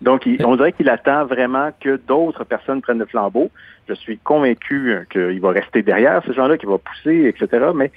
Donc, 0.00 0.28
on 0.44 0.56
dirait 0.56 0.72
qu'il 0.72 0.88
attend 0.88 1.24
vraiment 1.24 1.70
que 1.80 1.96
d'autres 1.96 2.44
personnes 2.44 2.80
prennent 2.80 2.98
le 2.98 3.06
flambeau. 3.06 3.50
Je 3.88 3.94
suis 3.94 4.18
convaincu 4.18 4.94
qu'il 5.10 5.40
va 5.40 5.50
rester 5.50 5.82
derrière 5.82 6.22
ces 6.26 6.34
gens-là, 6.34 6.58
qu'il 6.58 6.68
va 6.68 6.78
pousser, 6.78 7.26
etc. 7.26 7.66
Mais 7.74 7.90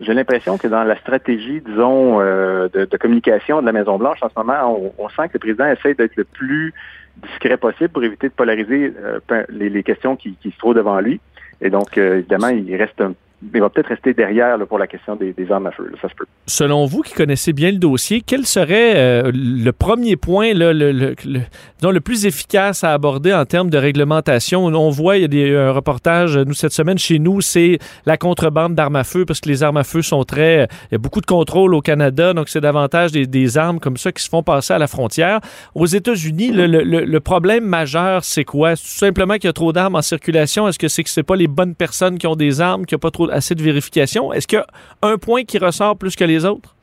j'ai 0.00 0.14
l'impression 0.14 0.58
que 0.58 0.66
dans 0.66 0.84
la 0.84 0.96
stratégie, 0.96 1.60
disons, 1.60 2.20
euh, 2.20 2.68
de, 2.68 2.96
communication 2.96 3.60
de 3.60 3.66
la 3.66 3.72
Maison-Blanche 3.72 4.18
en 4.22 4.28
ce 4.28 4.34
moment, 4.36 4.92
on, 4.98 5.08
sent 5.10 5.28
que 5.28 5.34
le 5.34 5.38
président 5.38 5.66
essaie 5.66 5.94
d'être 5.94 6.16
le 6.16 6.24
plus 6.24 6.74
discret 7.22 7.56
possible 7.56 7.90
pour 7.90 8.02
éviter 8.02 8.28
de 8.28 8.32
polariser 8.32 8.92
euh, 9.02 9.44
les, 9.48 9.82
questions 9.84 10.16
qui, 10.16 10.36
qui, 10.42 10.50
se 10.50 10.58
trouvent 10.58 10.74
devant 10.74 11.00
lui. 11.00 11.20
Et 11.60 11.70
donc, 11.70 11.96
euh, 11.96 12.18
évidemment, 12.18 12.48
il 12.48 12.74
reste 12.74 13.00
un 13.00 13.14
il 13.52 13.60
va 13.60 13.68
peut-être 13.68 13.88
rester 13.88 14.14
derrière 14.14 14.58
pour 14.66 14.78
la 14.78 14.86
question 14.86 15.16
des, 15.16 15.34
armes 15.50 15.66
à 15.66 15.70
feu. 15.70 15.90
ça 16.00 16.08
se 16.08 16.14
peut. 16.14 16.26
Selon 16.46 16.86
vous, 16.86 17.02
qui 17.02 17.12
connaissez 17.12 17.52
bien 17.52 17.70
le 17.70 17.78
dossier, 17.78 18.22
quel 18.24 18.46
serait 18.46 18.94
euh, 18.96 19.32
le 19.34 19.70
premier 19.72 20.16
point, 20.16 20.54
le, 20.54 20.72
le, 20.72 22.00
plus 22.00 22.26
efficace 22.26 22.84
à 22.84 22.92
aborder 22.92 23.32
en 23.32 23.44
termes 23.44 23.70
de 23.70 23.78
réglementation? 23.78 24.66
On 24.66 24.90
voit, 24.90 25.16
il 25.16 25.22
y 25.22 25.24
a 25.24 25.28
des, 25.28 25.56
un 25.56 25.72
reportage, 25.72 26.36
nous, 26.36 26.54
cette 26.54 26.72
semaine, 26.72 26.98
chez 26.98 27.18
nous, 27.18 27.40
c'est 27.40 27.78
la 28.06 28.16
contrebande 28.16 28.74
d'armes 28.74 28.96
à 28.96 29.04
feu, 29.04 29.24
parce 29.24 29.40
que 29.40 29.48
les 29.48 29.62
armes 29.62 29.76
à 29.76 29.84
feu 29.84 30.02
sont 30.02 30.24
très... 30.24 30.68
Il 30.90 30.92
y 30.92 30.94
a 30.94 30.98
beaucoup 30.98 31.20
de 31.20 31.26
contrôle 31.26 31.74
au 31.74 31.80
Canada, 31.80 32.32
donc 32.32 32.48
c'est 32.48 32.60
davantage 32.60 33.12
des, 33.12 33.58
armes 33.58 33.78
comme 33.78 33.96
ça 33.96 34.10
qui 34.12 34.22
se 34.22 34.28
font 34.28 34.42
passer 34.42 34.74
à 34.74 34.78
la 34.78 34.86
frontière. 34.86 35.40
Aux 35.74 35.86
États-Unis, 35.86 36.50
le, 36.52 37.18
problème 37.20 37.64
majeur, 37.64 38.24
c'est 38.24 38.44
quoi? 38.44 38.76
Tout 38.76 38.82
simplement 38.84 39.34
qu'il 39.34 39.44
y 39.44 39.48
a 39.48 39.52
trop 39.52 39.72
d'armes 39.72 39.96
en 39.96 40.02
circulation? 40.02 40.68
Est-ce 40.68 40.78
que 40.78 40.88
c'est 40.88 41.02
que 41.02 41.10
c'est 41.10 41.22
pas 41.22 41.36
les 41.36 41.46
bonnes 41.46 41.74
personnes 41.74 42.18
qui 42.18 42.26
ont 42.26 42.36
des 42.36 42.60
armes, 42.60 42.84
n'y 42.90 42.94
a 42.94 42.98
pas 42.98 43.10
trop 43.10 43.26
assez 43.34 43.54
de 43.54 43.62
vérification. 43.62 44.32
Est-ce 44.32 44.46
qu'il 44.46 44.58
y 44.58 44.62
a 44.62 44.66
un 45.08 45.18
point 45.18 45.44
qui 45.44 45.58
ressort 45.58 45.96
plus 45.96 46.16
que 46.16 46.24
les 46.24 46.44
autres? 46.44 46.74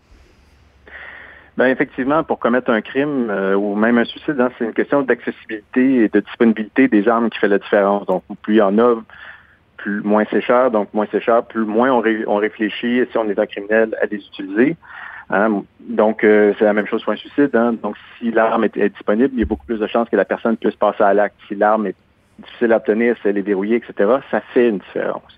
Bien, 1.58 1.68
effectivement, 1.68 2.24
pour 2.24 2.40
commettre 2.40 2.72
un 2.72 2.82
crime 2.82 3.30
euh, 3.30 3.56
ou 3.56 3.76
même 3.76 3.98
un 3.98 4.06
suicide, 4.06 4.40
hein, 4.40 4.50
c'est 4.58 4.66
une 4.66 4.74
question 4.74 5.02
d'accessibilité 5.02 6.04
et 6.04 6.10
de 6.10 6.20
disponibilité 6.22 6.88
des 6.88 7.08
armes 7.08 7.30
qui 7.30 7.40
fait 7.40 7.50
la 7.50 7.60
différence. 7.60 8.06
Donc, 8.06 8.24
plus 8.42 8.56
il 8.56 8.58
y 8.58 8.62
en 8.62 8.78
a, 8.80 8.96
plus 9.78 10.02
moins 10.02 10.24
c'est 10.32 10.42
cher. 10.42 10.72
Donc, 10.72 10.94
moins 10.94 11.08
c'est 11.12 11.20
cher, 11.20 11.44
plus 11.44 11.66
moins 11.66 11.92
on, 11.92 12.36
réfléchit 12.38 13.02
si 13.12 13.18
on 13.18 13.30
est 13.30 13.38
un 13.38 13.46
criminel 13.46 13.96
à 14.02 14.06
les 14.06 14.18
utiliser. 14.18 14.78
Hein. 15.30 15.64
Donc, 15.82 16.24
euh, 16.24 16.54
c'est 16.58 16.66
la 16.66 16.74
même 16.74 16.88
chose 16.88 17.04
pour 17.04 17.14
un 17.14 17.18
suicide. 17.18 17.54
Hein. 17.54 17.76
Donc, 17.84 17.96
si 18.18 18.32
l'arme 18.32 18.64
est, 18.64 18.90
disponible, 18.90 19.32
il 19.34 19.40
y 19.40 19.44
a 19.44 19.46
beaucoup 19.46 19.66
plus 19.66 19.80
de 19.80 19.88
chances 19.88 20.10
que 20.10 20.16
la 20.16 20.26
personne 20.26 20.56
puisse 20.56 20.76
passer 20.76 21.04
à 21.04 21.14
l'acte. 21.14 21.36
Si 21.50 21.56
l'arme 21.56 21.88
est 21.88 21.96
difficile 22.40 22.72
à 22.72 22.78
obtenir, 22.78 23.16
si 23.22 23.28
elle 23.28 23.38
est 23.38 23.42
verrouillée, 23.42 23.76
etc., 23.76 24.10
ça 24.32 24.42
fait 24.54 24.70
une 24.70 24.78
différence. 24.80 25.38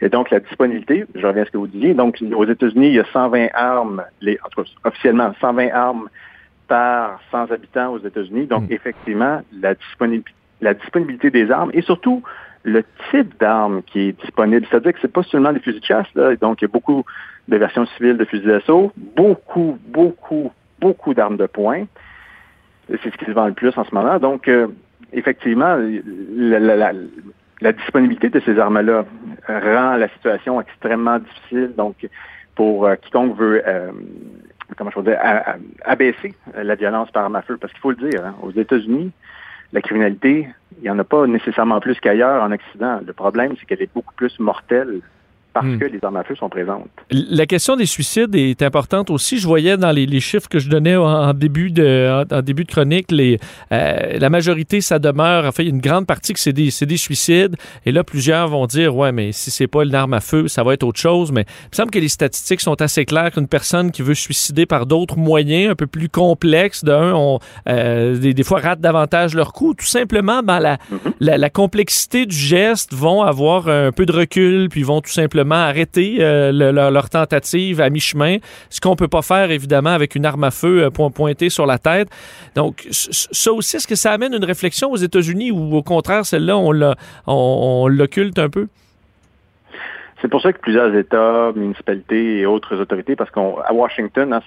Et 0.00 0.08
donc, 0.08 0.30
la 0.30 0.40
disponibilité, 0.40 1.04
je 1.14 1.26
reviens 1.26 1.42
à 1.42 1.46
ce 1.46 1.50
que 1.50 1.58
vous 1.58 1.66
disiez, 1.66 1.94
donc 1.94 2.22
aux 2.34 2.44
États-Unis, 2.44 2.88
il 2.88 2.94
y 2.94 3.00
a 3.00 3.04
120 3.12 3.48
armes, 3.54 4.04
les, 4.20 4.38
en 4.44 4.48
tout 4.48 4.62
cas, 4.62 4.70
officiellement, 4.84 5.32
120 5.40 5.70
armes 5.70 6.08
par 6.68 7.20
100 7.30 7.50
habitants 7.50 7.92
aux 7.92 7.98
États-Unis. 7.98 8.46
Donc, 8.46 8.64
hmm. 8.64 8.72
effectivement, 8.72 9.42
la, 9.60 9.74
disponibilité, 9.74 10.32
la 10.60 10.74
disponibilité 10.74 11.30
des 11.30 11.50
armes 11.50 11.70
et 11.74 11.82
surtout 11.82 12.22
le 12.64 12.82
type 13.10 13.38
d'armes 13.38 13.82
qui 13.82 14.08
est 14.08 14.20
disponible. 14.20 14.66
C'est-à-dire 14.70 14.94
que 14.94 14.98
c'est 15.00 15.12
pas 15.12 15.22
seulement 15.24 15.52
des 15.52 15.60
fusils 15.60 15.80
de 15.80 15.86
chasse, 15.86 16.06
là. 16.14 16.34
donc 16.36 16.62
il 16.62 16.64
y 16.64 16.68
a 16.68 16.72
beaucoup 16.72 17.04
de 17.46 17.56
versions 17.56 17.86
civiles 17.98 18.16
de 18.16 18.24
fusils 18.24 18.46
d'assaut, 18.46 18.90
beaucoup, 18.96 19.78
beaucoup, 19.86 20.50
beaucoup 20.80 21.12
d'armes 21.12 21.36
de 21.36 21.46
poing. 21.46 21.84
C'est 22.88 23.10
ce 23.10 23.16
qui 23.16 23.26
se 23.26 23.32
vend 23.32 23.46
le 23.46 23.52
plus 23.52 23.76
en 23.76 23.84
ce 23.84 23.94
moment. 23.94 24.18
Donc, 24.18 24.48
euh, 24.48 24.68
effectivement, 25.12 25.76
la, 26.36 26.92
disponibilité 27.72 28.30
de 28.30 28.40
ces 28.40 28.58
armes-là 28.58 29.04
rend 29.48 29.96
la 29.96 30.08
situation 30.08 30.60
extrêmement 30.60 31.18
difficile. 31.18 31.72
Donc, 31.76 32.06
pour 32.54 32.86
euh, 32.86 32.96
quiconque 32.96 33.36
veut, 33.36 33.62
euh, 33.66 33.90
comment 34.76 34.90
je 34.90 35.00
dire, 35.00 35.18
abaisser 35.84 36.34
la 36.54 36.74
violence 36.74 37.10
par 37.10 37.24
arme 37.24 37.36
à 37.36 37.42
feu, 37.42 37.56
parce 37.60 37.72
qu'il 37.72 37.80
faut 37.80 37.90
le 37.90 38.10
dire, 38.10 38.24
hein, 38.24 38.34
aux 38.42 38.52
États-Unis, 38.52 39.12
la 39.72 39.80
criminalité, 39.80 40.48
il 40.78 40.82
n'y 40.82 40.90
en 40.90 40.98
a 40.98 41.04
pas 41.04 41.26
nécessairement 41.26 41.80
plus 41.80 41.98
qu'ailleurs 41.98 42.42
en 42.42 42.52
Occident. 42.52 43.00
Le 43.04 43.12
problème, 43.12 43.54
c'est 43.58 43.66
qu'elle 43.66 43.82
est 43.82 43.92
beaucoup 43.92 44.14
plus 44.14 44.38
mortelle 44.38 45.00
parce 45.54 45.66
hmm. 45.66 45.78
que 45.78 45.84
les 45.84 46.00
armes 46.02 46.16
à 46.16 46.24
feu 46.24 46.34
sont 46.34 46.48
présentes. 46.48 46.88
La 47.10 47.46
question 47.46 47.76
des 47.76 47.86
suicides 47.86 48.34
est 48.34 48.60
importante 48.60 49.08
aussi. 49.08 49.38
Je 49.38 49.46
voyais 49.46 49.76
dans 49.76 49.92
les, 49.92 50.20
chiffres 50.20 50.48
que 50.48 50.58
je 50.58 50.68
donnais 50.68 50.96
en, 50.96 51.32
début 51.32 51.70
de, 51.70 52.24
en, 52.28 52.42
début 52.42 52.64
de 52.64 52.70
chronique, 52.70 53.12
les, 53.12 53.38
euh, 53.70 54.18
la 54.18 54.30
majorité, 54.30 54.80
ça 54.80 54.98
demeure, 54.98 55.44
en 55.44 55.52
fait, 55.52 55.64
une 55.64 55.80
grande 55.80 56.06
partie 56.06 56.32
que 56.32 56.40
c'est 56.40 56.52
des, 56.52 56.70
des, 56.80 56.96
suicides. 56.96 57.54
Et 57.86 57.92
là, 57.92 58.02
plusieurs 58.02 58.48
vont 58.48 58.66
dire, 58.66 58.96
ouais, 58.96 59.12
mais 59.12 59.30
si 59.30 59.52
c'est 59.52 59.68
pas 59.68 59.84
une 59.84 59.94
arme 59.94 60.14
à 60.14 60.20
feu, 60.20 60.48
ça 60.48 60.64
va 60.64 60.74
être 60.74 60.82
autre 60.82 60.98
chose. 60.98 61.30
Mais 61.30 61.42
il 61.42 61.68
me 61.72 61.76
semble 61.76 61.90
que 61.92 62.00
les 62.00 62.08
statistiques 62.08 62.60
sont 62.60 62.82
assez 62.82 63.04
claires 63.04 63.30
qu'une 63.30 63.48
personne 63.48 63.92
qui 63.92 64.02
veut 64.02 64.14
suicider 64.14 64.66
par 64.66 64.86
d'autres 64.86 65.16
moyens 65.16 65.70
un 65.70 65.76
peu 65.76 65.86
plus 65.86 66.08
complexes, 66.08 66.82
d'un, 66.82 67.12
on, 67.14 67.38
euh, 67.68 68.16
des, 68.18 68.42
fois 68.42 68.58
ratent 68.58 68.80
davantage 68.80 69.36
leur 69.36 69.52
coup. 69.52 69.74
Tout 69.74 69.86
simplement, 69.86 70.42
dans 70.42 70.58
la, 70.58 70.76
mm-hmm. 70.76 71.12
la, 71.20 71.38
la 71.38 71.50
complexité 71.50 72.26
du 72.26 72.36
geste, 72.36 72.92
vont 72.92 73.22
avoir 73.22 73.68
un 73.68 73.92
peu 73.92 74.04
de 74.04 74.12
recul, 74.12 74.68
puis 74.68 74.82
vont 74.82 75.00
tout 75.00 75.12
simplement 75.12 75.43
arrêter 75.52 76.18
euh, 76.20 76.52
leur, 76.52 77.10
tentative 77.10 77.80
à 77.80 77.90
mi-chemin, 77.90 78.38
ce 78.70 78.80
qu'on 78.80 78.96
peut 78.96 79.08
pas 79.08 79.22
faire 79.22 79.50
évidemment 79.50 79.90
avec 79.90 80.14
une 80.14 80.26
arme 80.26 80.44
à 80.44 80.50
feu 80.50 80.84
euh, 80.84 80.90
pointée 80.90 81.50
sur 81.50 81.66
la 81.66 81.78
tête. 81.78 82.08
Donc 82.54 82.86
ça 82.90 83.52
aussi, 83.52 83.76
est-ce 83.76 83.86
que 83.86 83.94
ça 83.94 84.12
amène 84.12 84.34
une 84.34 84.44
réflexion 84.44 84.90
aux 84.90 84.96
États-Unis 84.96 85.50
ou 85.50 85.76
au 85.76 85.82
contraire, 85.82 86.24
celle-là, 86.24 86.56
on 87.26 87.88
l'occulte 87.88 88.38
un 88.38 88.48
peu? 88.48 88.68
C'est 90.24 90.28
pour 90.28 90.40
ça 90.40 90.54
que 90.54 90.58
plusieurs 90.58 90.94
États, 90.94 91.52
municipalités 91.54 92.38
et 92.38 92.46
autres 92.46 92.80
autorités, 92.80 93.14
parce 93.14 93.30
qu'à 93.30 93.74
Washington, 93.74 94.32
hein, 94.32 94.40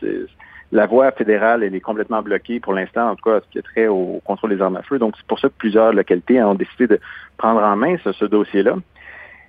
la 0.72 0.88
voie 0.88 1.12
fédérale, 1.12 1.64
est 1.64 1.80
complètement 1.80 2.24
bloquée 2.24 2.60
pour 2.60 2.74
l'instant, 2.74 3.12
en 3.12 3.16
tout 3.16 3.30
cas, 3.30 3.42
ce 3.42 3.52
qui 3.52 3.60
est 3.60 3.62
trait 3.62 3.88
au 3.88 4.20
contrôle 4.26 4.56
des 4.56 4.62
armes 4.62 4.78
à 4.78 4.82
feu. 4.82 4.98
Donc, 4.98 5.14
c'est 5.18 5.28
pour 5.28 5.40
ça 5.40 5.50
que 5.50 5.54
plusieurs 5.56 5.94
localités 5.94 6.42
ont 6.42 6.56
décidé 6.56 6.88
de 6.88 7.00
prendre 7.38 7.62
en 7.62 7.76
main 7.76 7.96
ce 8.04 8.26
dossier-là. 8.26 8.78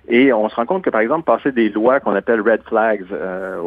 Et 0.09 0.33
on 0.33 0.49
se 0.49 0.55
rend 0.55 0.67
compte 0.67 0.83
que, 0.83 0.91
par 0.91 1.03
exemple, 1.03 1.25
passer 1.25 1.53
des 1.53 1.69
lois 1.69 2.01
qu'on 2.01 2.15
appelle 2.15 2.41
red 2.41 2.63
flags 2.63 3.05
euh, 3.13 3.61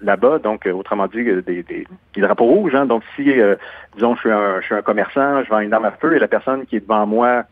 là-bas, 0.00 0.40
donc 0.40 0.66
euh, 0.66 0.72
autrement 0.72 1.06
dit, 1.06 1.22
des, 1.22 1.42
des, 1.42 1.62
des 1.62 2.20
drapeaux 2.20 2.46
rouges. 2.46 2.74
Hein, 2.74 2.86
donc, 2.86 3.02
si, 3.14 3.40
euh, 3.40 3.54
disons, 3.94 4.16
je 4.16 4.20
suis, 4.20 4.30
un, 4.30 4.60
je 4.60 4.66
suis 4.66 4.74
un 4.74 4.82
commerçant, 4.82 5.44
je 5.44 5.48
vends 5.48 5.60
une 5.60 5.72
arme 5.72 5.84
à 5.84 5.92
feu 5.92 6.16
et 6.16 6.18
la 6.18 6.28
personne 6.28 6.66
qui 6.66 6.76
est 6.76 6.80
devant 6.80 7.06
moi 7.06 7.44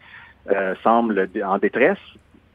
semble 0.82 1.28
en 1.44 1.58
détresse, 1.58 2.00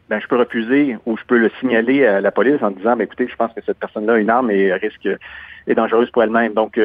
ben, 0.09 0.19
je 0.19 0.27
peux 0.27 0.37
refuser 0.37 0.97
ou 1.05 1.15
je 1.15 1.23
peux 1.23 1.37
le 1.37 1.49
signaler 1.61 2.05
à 2.05 2.19
la 2.19 2.31
police 2.31 2.61
en 2.61 2.71
disant, 2.71 2.97
ben, 2.97 3.05
écoutez, 3.05 3.29
je 3.29 3.35
pense 3.37 3.53
que 3.53 3.61
cette 3.65 3.79
personne-là 3.79 4.15
a 4.15 4.17
une 4.17 4.29
arme 4.29 4.51
et 4.51 4.73
risque 4.73 5.07
est 5.67 5.73
dangereuse 5.73 6.11
pour 6.11 6.21
elle-même. 6.21 6.53
Donc, 6.53 6.77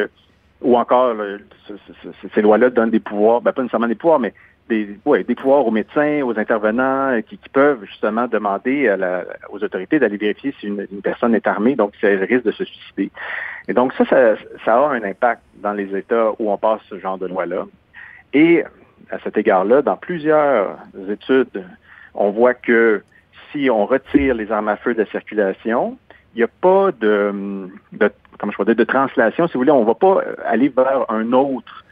ou 0.61 0.77
encore, 0.77 1.17
ces 2.33 2.41
lois-là 2.41 2.71
donnent 2.71 2.91
des 2.91 3.01
pouvoirs, 3.01 3.41
ben, 3.41 3.51
pas 3.51 3.63
nécessairement 3.63 3.89
des 3.89 3.97
pouvoirs, 3.97 4.21
mais 4.21 4.33
des, 4.73 5.35
pouvoirs 5.35 5.67
aux 5.67 5.71
médecins, 5.71 6.23
aux 6.23 6.38
intervenants 6.38 7.12
euh, 7.12 7.21
qui, 7.21 7.38
peuvent 7.52 7.85
justement 7.85 8.26
demander 8.26 8.95
aux 9.50 9.62
autorités 9.62 9.99
d'aller 9.99 10.17
vérifier 10.17 10.55
si 10.59 10.67
une, 10.67 10.87
personne 11.02 11.35
est 11.35 11.47
armée, 11.47 11.75
donc 11.75 11.93
si 11.99 12.07
elle 12.07 12.25
risque 12.25 12.45
de 12.45 12.52
se 12.52 12.64
suicider. 12.64 13.11
Et 13.69 13.75
donc 13.75 13.93
ça, 13.95 14.05
ça, 14.07 14.75
a 14.75 14.88
un 14.88 15.02
impact 15.02 15.43
dans 15.57 15.73
les 15.73 15.95
États 15.97 16.31
où 16.38 16.50
on 16.50 16.57
passe 16.57 16.81
ce 16.88 16.99
genre 16.99 17.19
de 17.19 17.26
loi-là. 17.26 17.67
Et 18.33 18.64
à 19.11 19.19
cet 19.21 19.37
égard-là, 19.37 19.83
dans 19.83 19.97
plusieurs 19.97 20.79
études, 21.11 21.64
on 22.14 22.31
voit 22.31 22.55
que 22.55 23.02
si 23.50 23.69
on 23.69 23.85
retire 23.85 24.35
les 24.35 24.50
armes 24.50 24.69
à 24.69 24.76
feu 24.76 24.95
de 24.95 25.00
la 25.00 25.07
circulation, 25.07 25.99
il 26.35 26.38
n'y 26.38 26.45
a 26.45 26.49
pas 26.49 26.91
de, 26.93 27.69
comment 28.38 28.52
je 28.59 28.73
de 28.73 28.85
translation, 28.85 29.47
si 29.47 29.55
vous 29.55 29.61
voulez, 29.61 29.71
on 29.71 29.83
ne 29.83 29.87
va 29.87 29.95
pas 29.95 30.23
aller 30.47 30.69
vers 30.69 31.05
un 31.11 31.33
autre 31.33 31.85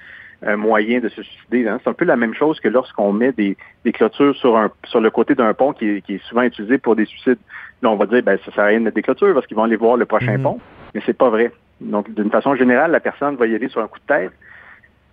un 0.42 0.56
moyen 0.56 1.00
de 1.00 1.08
se 1.08 1.22
suicider. 1.22 1.68
Hein. 1.68 1.80
C'est 1.82 1.90
un 1.90 1.94
peu 1.94 2.04
la 2.04 2.16
même 2.16 2.34
chose 2.34 2.60
que 2.60 2.68
lorsqu'on 2.68 3.12
met 3.12 3.32
des, 3.32 3.56
des, 3.84 3.92
clôtures 3.92 4.34
sur, 4.36 4.56
un, 4.56 4.70
sur 4.84 5.00
le 5.00 5.10
côté 5.10 5.34
d'un 5.34 5.52
pont 5.54 5.72
qui 5.72 5.88
est, 5.88 6.00
qui 6.02 6.14
est, 6.14 6.24
souvent 6.24 6.42
utilisé 6.42 6.78
pour 6.78 6.96
des 6.96 7.04
suicides. 7.04 7.38
Là, 7.82 7.90
on 7.90 7.96
va 7.96 8.06
dire, 8.06 8.22
ben, 8.22 8.38
ça 8.44 8.52
sert 8.52 8.64
à 8.64 8.68
rien 8.68 8.78
de 8.78 8.84
mettre 8.84 8.96
des 8.96 9.02
clôtures 9.02 9.34
parce 9.34 9.46
qu'ils 9.46 9.56
vont 9.56 9.64
aller 9.64 9.76
voir 9.76 9.96
le 9.96 10.06
prochain 10.06 10.38
mhm. 10.38 10.42
pont. 10.42 10.60
Mais 10.94 11.02
c'est 11.04 11.16
pas 11.16 11.28
vrai. 11.28 11.52
Donc, 11.80 12.12
d'une 12.14 12.30
façon 12.30 12.54
générale, 12.54 12.90
la 12.90 13.00
personne 13.00 13.36
va 13.36 13.46
y 13.46 13.54
aller 13.54 13.68
sur 13.68 13.80
un 13.80 13.86
coup 13.86 13.98
de 13.98 14.06
tête, 14.06 14.32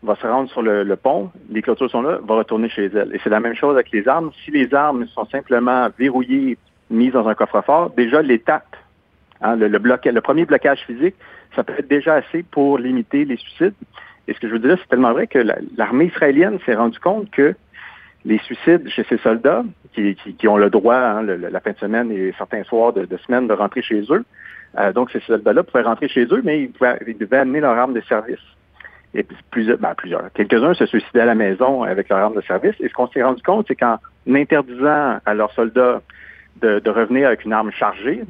va 0.04 0.16
se 0.16 0.28
rendre 0.28 0.50
sur 0.50 0.62
le, 0.62 0.96
pont, 0.96 1.32
les 1.50 1.62
clôtures 1.62 1.90
sont 1.90 2.02
là, 2.02 2.20
va 2.26 2.36
retourner 2.36 2.70
chez 2.70 2.86
elle. 2.86 3.14
Et 3.14 3.20
c'est 3.24 3.30
la 3.30 3.40
même 3.40 3.56
chose 3.56 3.76
avec 3.76 3.92
les 3.92 4.08
armes. 4.08 4.32
Si 4.44 4.52
les 4.52 4.74
armes 4.74 5.08
sont 5.08 5.26
simplement 5.26 5.88
verrouillées, 5.98 6.58
mises 6.90 7.14
dans 7.14 7.28
un 7.28 7.36
coffre-fort, 7.36 7.92
déjà 7.92 8.22
l'étape, 8.22 8.76
hein, 9.42 9.56
le, 9.56 9.68
le, 9.68 9.78
le 9.80 10.22
premier 10.22 10.46
blocage 10.46 10.80
physique, 10.86 11.16
ça 11.56 11.64
peut 11.64 11.74
être 11.78 11.88
déjà 11.88 12.16
assez 12.16 12.44
pour 12.44 12.78
limiter 12.78 13.26
les 13.26 13.38
suicides. 13.38 13.74
Et 14.28 14.34
ce 14.34 14.40
que 14.40 14.48
je 14.48 14.54
veux 14.54 14.60
dire, 14.60 14.78
c'est 14.80 14.90
tellement 14.90 15.14
vrai 15.14 15.28
que 15.28 15.40
l'armée 15.78 16.06
israélienne 16.06 16.60
s'est 16.66 16.76
rendue 16.76 17.00
compte 17.00 17.30
que 17.32 17.56
les 18.26 18.40
suicides 18.40 18.88
chez 18.90 19.06
ces 19.08 19.18
soldats, 19.20 19.64
qui, 19.94 20.48
ont 20.48 20.58
le 20.58 20.70
droit, 20.70 20.96
hein, 20.96 21.24
la 21.24 21.60
fin 21.60 21.72
de 21.72 21.78
semaine 21.78 22.12
et 22.12 22.34
certains 22.38 22.64
soirs 22.64 22.94
de, 22.94 23.18
semaine, 23.26 23.48
de 23.48 23.54
rentrer 23.54 23.82
chez 23.82 24.04
eux, 24.10 24.24
euh, 24.78 24.92
donc 24.92 25.10
ces 25.12 25.22
soldats-là 25.22 25.64
pouvaient 25.64 25.84
rentrer 25.84 26.08
chez 26.08 26.26
eux, 26.26 26.42
mais 26.44 26.64
ils, 26.64 27.18
devaient 27.18 27.38
amener 27.38 27.62
leur 27.62 27.78
arme 27.78 27.94
de 27.94 28.02
service. 28.02 28.44
Et 29.14 29.26
plusieurs, 29.50 29.78
ben, 29.78 29.96
plusieurs. 29.96 30.32
Quelques-uns 30.34 30.74
se 30.74 30.86
suicidaient 30.86 31.22
à 31.22 31.26
la 31.26 31.36
maison 31.36 31.84
avec 31.84 32.10
leur 32.10 32.20
arme 32.20 32.36
de 32.36 32.42
service. 32.42 32.76
Et 32.82 32.90
ce 32.90 32.94
qu'on 32.94 33.08
s'est 33.08 33.24
rendu 33.24 33.42
compte, 33.42 33.66
c'est 33.70 33.76
qu'en 33.76 33.98
interdisant 34.28 35.20
à 35.26 35.34
leurs 35.34 35.52
soldats 35.54 36.02
de, 36.62 36.90
revenir 36.90 37.28
avec 37.28 37.46
une 37.46 37.54
arme 37.54 37.72
chargée, 37.72 38.22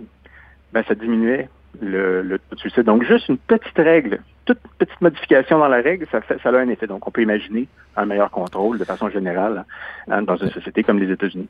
ben, 0.72 0.84
ça 0.88 0.94
diminuait 0.96 1.50
le, 1.82 2.22
le 2.22 2.39
suicide. 2.56 2.84
Donc, 2.84 3.04
juste 3.04 3.27
une 3.27 3.39
petite 3.39 3.77
règle 3.77 4.20
toute 4.48 4.60
petite 4.80 5.01
modification 5.01 5.60
dans 5.60 5.68
la 5.68 5.82
règle, 5.82 6.08
ça, 6.12 6.22
fait, 6.22 6.39
ça 6.42 6.50
a 6.50 6.58
un 6.58 6.70
effet. 6.70 6.88
Donc, 6.88 7.06
on 7.08 7.12
peut 7.12 7.22
imaginer 7.22 7.68
un 7.96 8.06
meilleur 8.06 8.32
contrôle 8.32 8.80
de 8.80 8.86
façon 8.86 9.10
générale 9.10 9.66
hein, 10.10 10.22
dans 10.22 10.38
une 10.38 10.50
société 10.50 10.84
comme 10.84 11.00
les 11.00 11.12
États-Unis. 11.12 11.50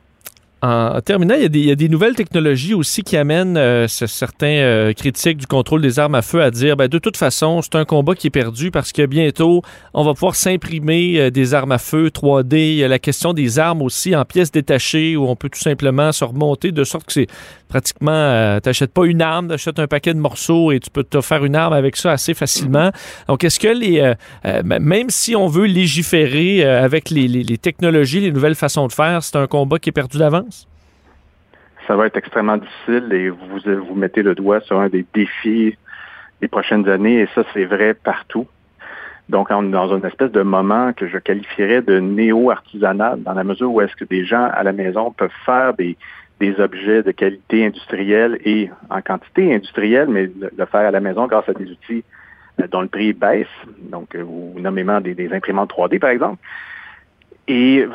En 0.60 1.00
terminant, 1.02 1.36
il 1.36 1.56
y, 1.56 1.70
a 1.70 1.76
des, 1.76 1.88
nouvelles 1.88 2.16
technologies 2.16 2.74
aussi 2.74 3.04
qui 3.04 3.16
amènent 3.16 3.56
euh, 3.56 3.86
certains 3.86 4.46
euh, 4.46 4.92
critiques 4.92 5.36
du 5.36 5.46
contrôle 5.46 5.80
des 5.80 6.00
armes 6.00 6.16
à 6.16 6.22
feu 6.22 6.42
à 6.42 6.50
dire 6.50 6.76
ben, 6.76 6.88
de 6.88 6.98
toute 6.98 7.16
façon, 7.16 7.62
c'est 7.62 7.76
un 7.76 7.84
combat 7.84 8.16
qui 8.16 8.26
est 8.26 8.30
perdu 8.30 8.72
parce 8.72 8.90
que 8.90 9.06
bientôt, 9.06 9.62
on 9.94 10.02
va 10.02 10.14
pouvoir 10.14 10.34
s'imprimer 10.34 11.20
euh, 11.20 11.30
des 11.30 11.54
armes 11.54 11.70
à 11.70 11.78
feu 11.78 12.08
3D. 12.08 12.56
Il 12.56 12.74
y 12.74 12.82
a 12.82 12.88
la 12.88 12.98
question 12.98 13.34
des 13.34 13.60
armes 13.60 13.82
aussi 13.82 14.16
en 14.16 14.24
pièces 14.24 14.50
détachées 14.50 15.16
où 15.16 15.28
on 15.28 15.36
peut 15.36 15.48
tout 15.48 15.60
simplement 15.60 16.10
se 16.10 16.24
remonter 16.24 16.72
de 16.72 16.82
sorte 16.82 17.06
que 17.06 17.12
c'est 17.12 17.28
pratiquement, 17.68 18.58
tu 18.60 18.68
n'achètes 18.68 18.92
pas 18.92 19.04
une 19.04 19.22
arme, 19.22 19.48
tu 19.48 19.54
achètes 19.54 19.78
un 19.78 19.86
paquet 19.86 20.14
de 20.14 20.18
morceaux 20.18 20.72
et 20.72 20.80
tu 20.80 20.90
peux 20.90 21.04
te 21.04 21.20
faire 21.20 21.44
une 21.44 21.54
arme 21.54 21.74
avec 21.74 21.96
ça 21.96 22.12
assez 22.12 22.32
facilement. 22.32 22.90
Donc, 23.28 23.44
est-ce 23.44 23.60
que 23.60 23.68
les, 23.68 24.14
même 24.64 25.10
si 25.10 25.36
on 25.36 25.48
veut 25.48 25.66
légiférer 25.66 26.64
avec 26.64 27.10
les, 27.10 27.28
les 27.28 27.58
technologies, 27.58 28.20
les 28.20 28.32
nouvelles 28.32 28.54
façons 28.54 28.86
de 28.86 28.92
faire, 28.92 29.22
c'est 29.22 29.36
un 29.36 29.46
combat 29.46 29.78
qui 29.78 29.90
est 29.90 29.92
perdu 29.92 30.16
d'avance? 30.16 30.47
Ça 31.88 31.96
va 31.96 32.06
être 32.06 32.18
extrêmement 32.18 32.58
difficile 32.58 33.08
et 33.12 33.30
vous, 33.30 33.58
vous 33.64 33.94
mettez 33.94 34.22
le 34.22 34.34
doigt 34.34 34.60
sur 34.60 34.78
un 34.78 34.88
des 34.88 35.04
défis 35.14 35.76
des 36.40 36.48
prochaines 36.48 36.88
années 36.88 37.22
et 37.22 37.28
ça, 37.34 37.42
c'est 37.54 37.64
vrai 37.64 37.94
partout. 37.94 38.46
Donc, 39.28 39.48
on 39.50 39.66
est 39.66 39.70
dans 39.70 39.94
une 39.96 40.04
espèce 40.04 40.30
de 40.30 40.42
moment 40.42 40.92
que 40.92 41.08
je 41.08 41.18
qualifierais 41.18 41.82
de 41.82 41.98
néo-artisanal, 41.98 43.22
dans 43.22 43.34
la 43.34 43.44
mesure 43.44 43.72
où 43.72 43.80
est-ce 43.80 43.96
que 43.96 44.04
des 44.04 44.24
gens 44.24 44.48
à 44.52 44.62
la 44.62 44.72
maison 44.72 45.10
peuvent 45.10 45.30
faire 45.44 45.74
des, 45.74 45.96
des 46.40 46.60
objets 46.60 47.02
de 47.02 47.10
qualité 47.10 47.66
industrielle 47.66 48.38
et 48.44 48.70
en 48.90 49.02
quantité 49.02 49.54
industrielle, 49.54 50.08
mais 50.08 50.30
le, 50.56 50.66
faire 50.66 50.88
à 50.88 50.90
la 50.90 51.00
maison 51.00 51.26
grâce 51.26 51.48
à 51.48 51.54
des 51.54 51.70
outils 51.70 52.04
euh, 52.60 52.66
dont 52.68 52.82
le 52.82 52.88
prix 52.88 53.12
baisse, 53.12 53.46
donc 53.90 54.14
euh, 54.14 54.22
ou 54.22 54.58
nommément 54.58 55.00
des, 55.00 55.14
des 55.14 55.32
imprimantes 55.32 55.72
3D, 55.72 55.98
par 55.98 56.10
exemple. 56.10 56.38
Et 57.48 57.86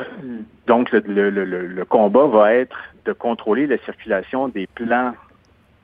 donc, 0.66 0.90
le, 0.92 1.84
combat 1.84 2.26
va 2.26 2.54
être 2.54 2.76
de 3.04 3.12
contrôler 3.12 3.66
la 3.66 3.78
circulation 3.78 4.48
des 4.48 4.66
plans 4.66 5.14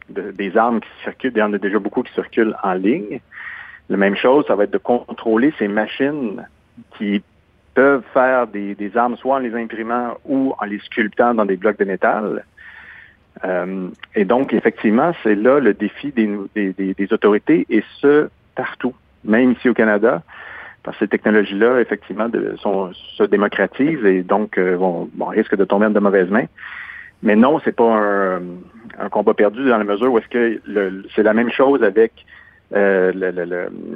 des 0.08 0.56
armes 0.56 0.80
qui 0.80 0.88
circulent. 1.04 1.32
Il 1.36 1.38
y 1.38 1.42
en 1.42 1.52
a 1.52 1.58
déjà 1.58 1.78
beaucoup 1.78 2.02
qui 2.02 2.12
circulent 2.12 2.56
en 2.64 2.74
ligne. 2.74 3.20
La 3.88 3.96
même 3.96 4.16
chose, 4.16 4.44
ça 4.48 4.56
va 4.56 4.64
être 4.64 4.72
de 4.72 4.78
contrôler 4.78 5.54
ces 5.56 5.68
machines 5.68 6.44
qui 6.98 7.22
peuvent 7.74 8.02
faire 8.12 8.48
des, 8.48 8.96
armes 8.96 9.16
soit 9.16 9.36
en 9.36 9.38
les 9.38 9.54
imprimant 9.54 10.16
ou 10.24 10.52
en 10.58 10.64
les 10.64 10.80
sculptant 10.80 11.34
dans 11.34 11.44
des 11.44 11.56
blocs 11.56 11.78
de 11.78 11.84
métal. 11.84 12.44
Euh, 13.44 13.88
et 14.16 14.24
donc, 14.24 14.52
effectivement, 14.52 15.12
c'est 15.22 15.36
là 15.36 15.60
le 15.60 15.74
défi 15.74 16.10
des, 16.10 16.28
des, 16.72 17.12
autorités, 17.12 17.66
et 17.70 17.84
ce, 18.00 18.28
partout, 18.56 18.94
même 19.24 19.52
ici 19.52 19.68
au 19.68 19.74
Canada 19.74 20.22
parce 20.82 20.96
que 20.96 21.04
ces 21.04 21.08
technologies-là, 21.08 21.80
effectivement, 21.80 22.28
se 22.28 23.22
démocratisent 23.24 24.04
et 24.04 24.22
donc 24.22 24.58
euh, 24.58 24.76
vont, 24.76 25.08
risquent 25.26 25.56
de 25.56 25.64
tomber 25.64 25.86
en 25.86 25.90
de 25.90 26.00
mauvaises 26.00 26.30
mains. 26.30 26.46
Mais 27.22 27.36
non, 27.36 27.60
c'est 27.64 27.76
pas 27.76 28.38
un, 28.98 29.08
combat 29.10 29.34
perdu 29.34 29.68
dans 29.68 29.76
la 29.76 29.84
mesure 29.84 30.12
où 30.12 30.18
est-ce 30.18 30.28
que 30.28 30.60
c'est 31.14 31.22
la 31.22 31.34
même 31.34 31.50
chose 31.50 31.82
avec 31.82 32.12
Euh, 32.72 33.12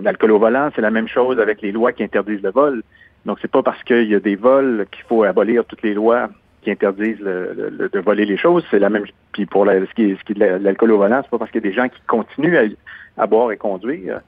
L'alcool 0.02 0.32
au 0.32 0.38
volant, 0.38 0.70
c'est 0.74 0.82
la 0.82 0.90
même 0.90 1.08
chose 1.08 1.38
avec 1.38 1.62
les 1.62 1.72
lois 1.72 1.92
qui 1.92 2.02
interdisent 2.02 2.42
le 2.42 2.50
vol. 2.50 2.82
Donc, 3.24 3.38
c'est 3.40 3.50
pas 3.50 3.62
parce 3.62 3.82
qu'il 3.84 4.08
y 4.10 4.14
a 4.14 4.20
des 4.20 4.36
vols 4.36 4.86
qu'il 4.90 5.04
faut 5.04 5.22
abolir 5.22 5.64
toutes 5.64 5.82
les 5.82 5.94
lois 5.94 6.28
qui 6.62 6.70
interdisent 6.70 7.20
de 7.20 7.98
voler 8.00 8.24
les 8.24 8.36
choses. 8.36 8.64
C'est 8.70 8.78
la 8.78 8.90
même. 8.90 9.04
Puis 9.32 9.46
pour 9.46 9.66
ce 9.66 9.94
qui 9.94 10.10
est 10.10 10.32
de 10.32 10.64
l'alcool 10.64 10.92
au 10.92 10.98
volant, 10.98 11.20
c'est 11.22 11.30
pas 11.30 11.38
parce 11.38 11.50
qu'il 11.50 11.62
y 11.62 11.66
a 11.66 11.70
des 11.70 11.76
gens 11.76 11.88
qui 11.88 12.00
continuent 12.06 12.76
à, 13.16 13.26
boire 13.26 13.52
et 13.52 13.56
conduire 13.56 14.20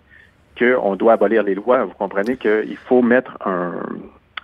qu'on 0.59 0.97
doit 0.97 1.15
abolir 1.15 1.43
les 1.43 1.55
lois. 1.55 1.85
Vous 1.85 1.95
comprenez 1.95 2.37
qu'il 2.37 2.77
faut 2.77 3.03
mettre 3.03 3.37
un, 3.45 3.75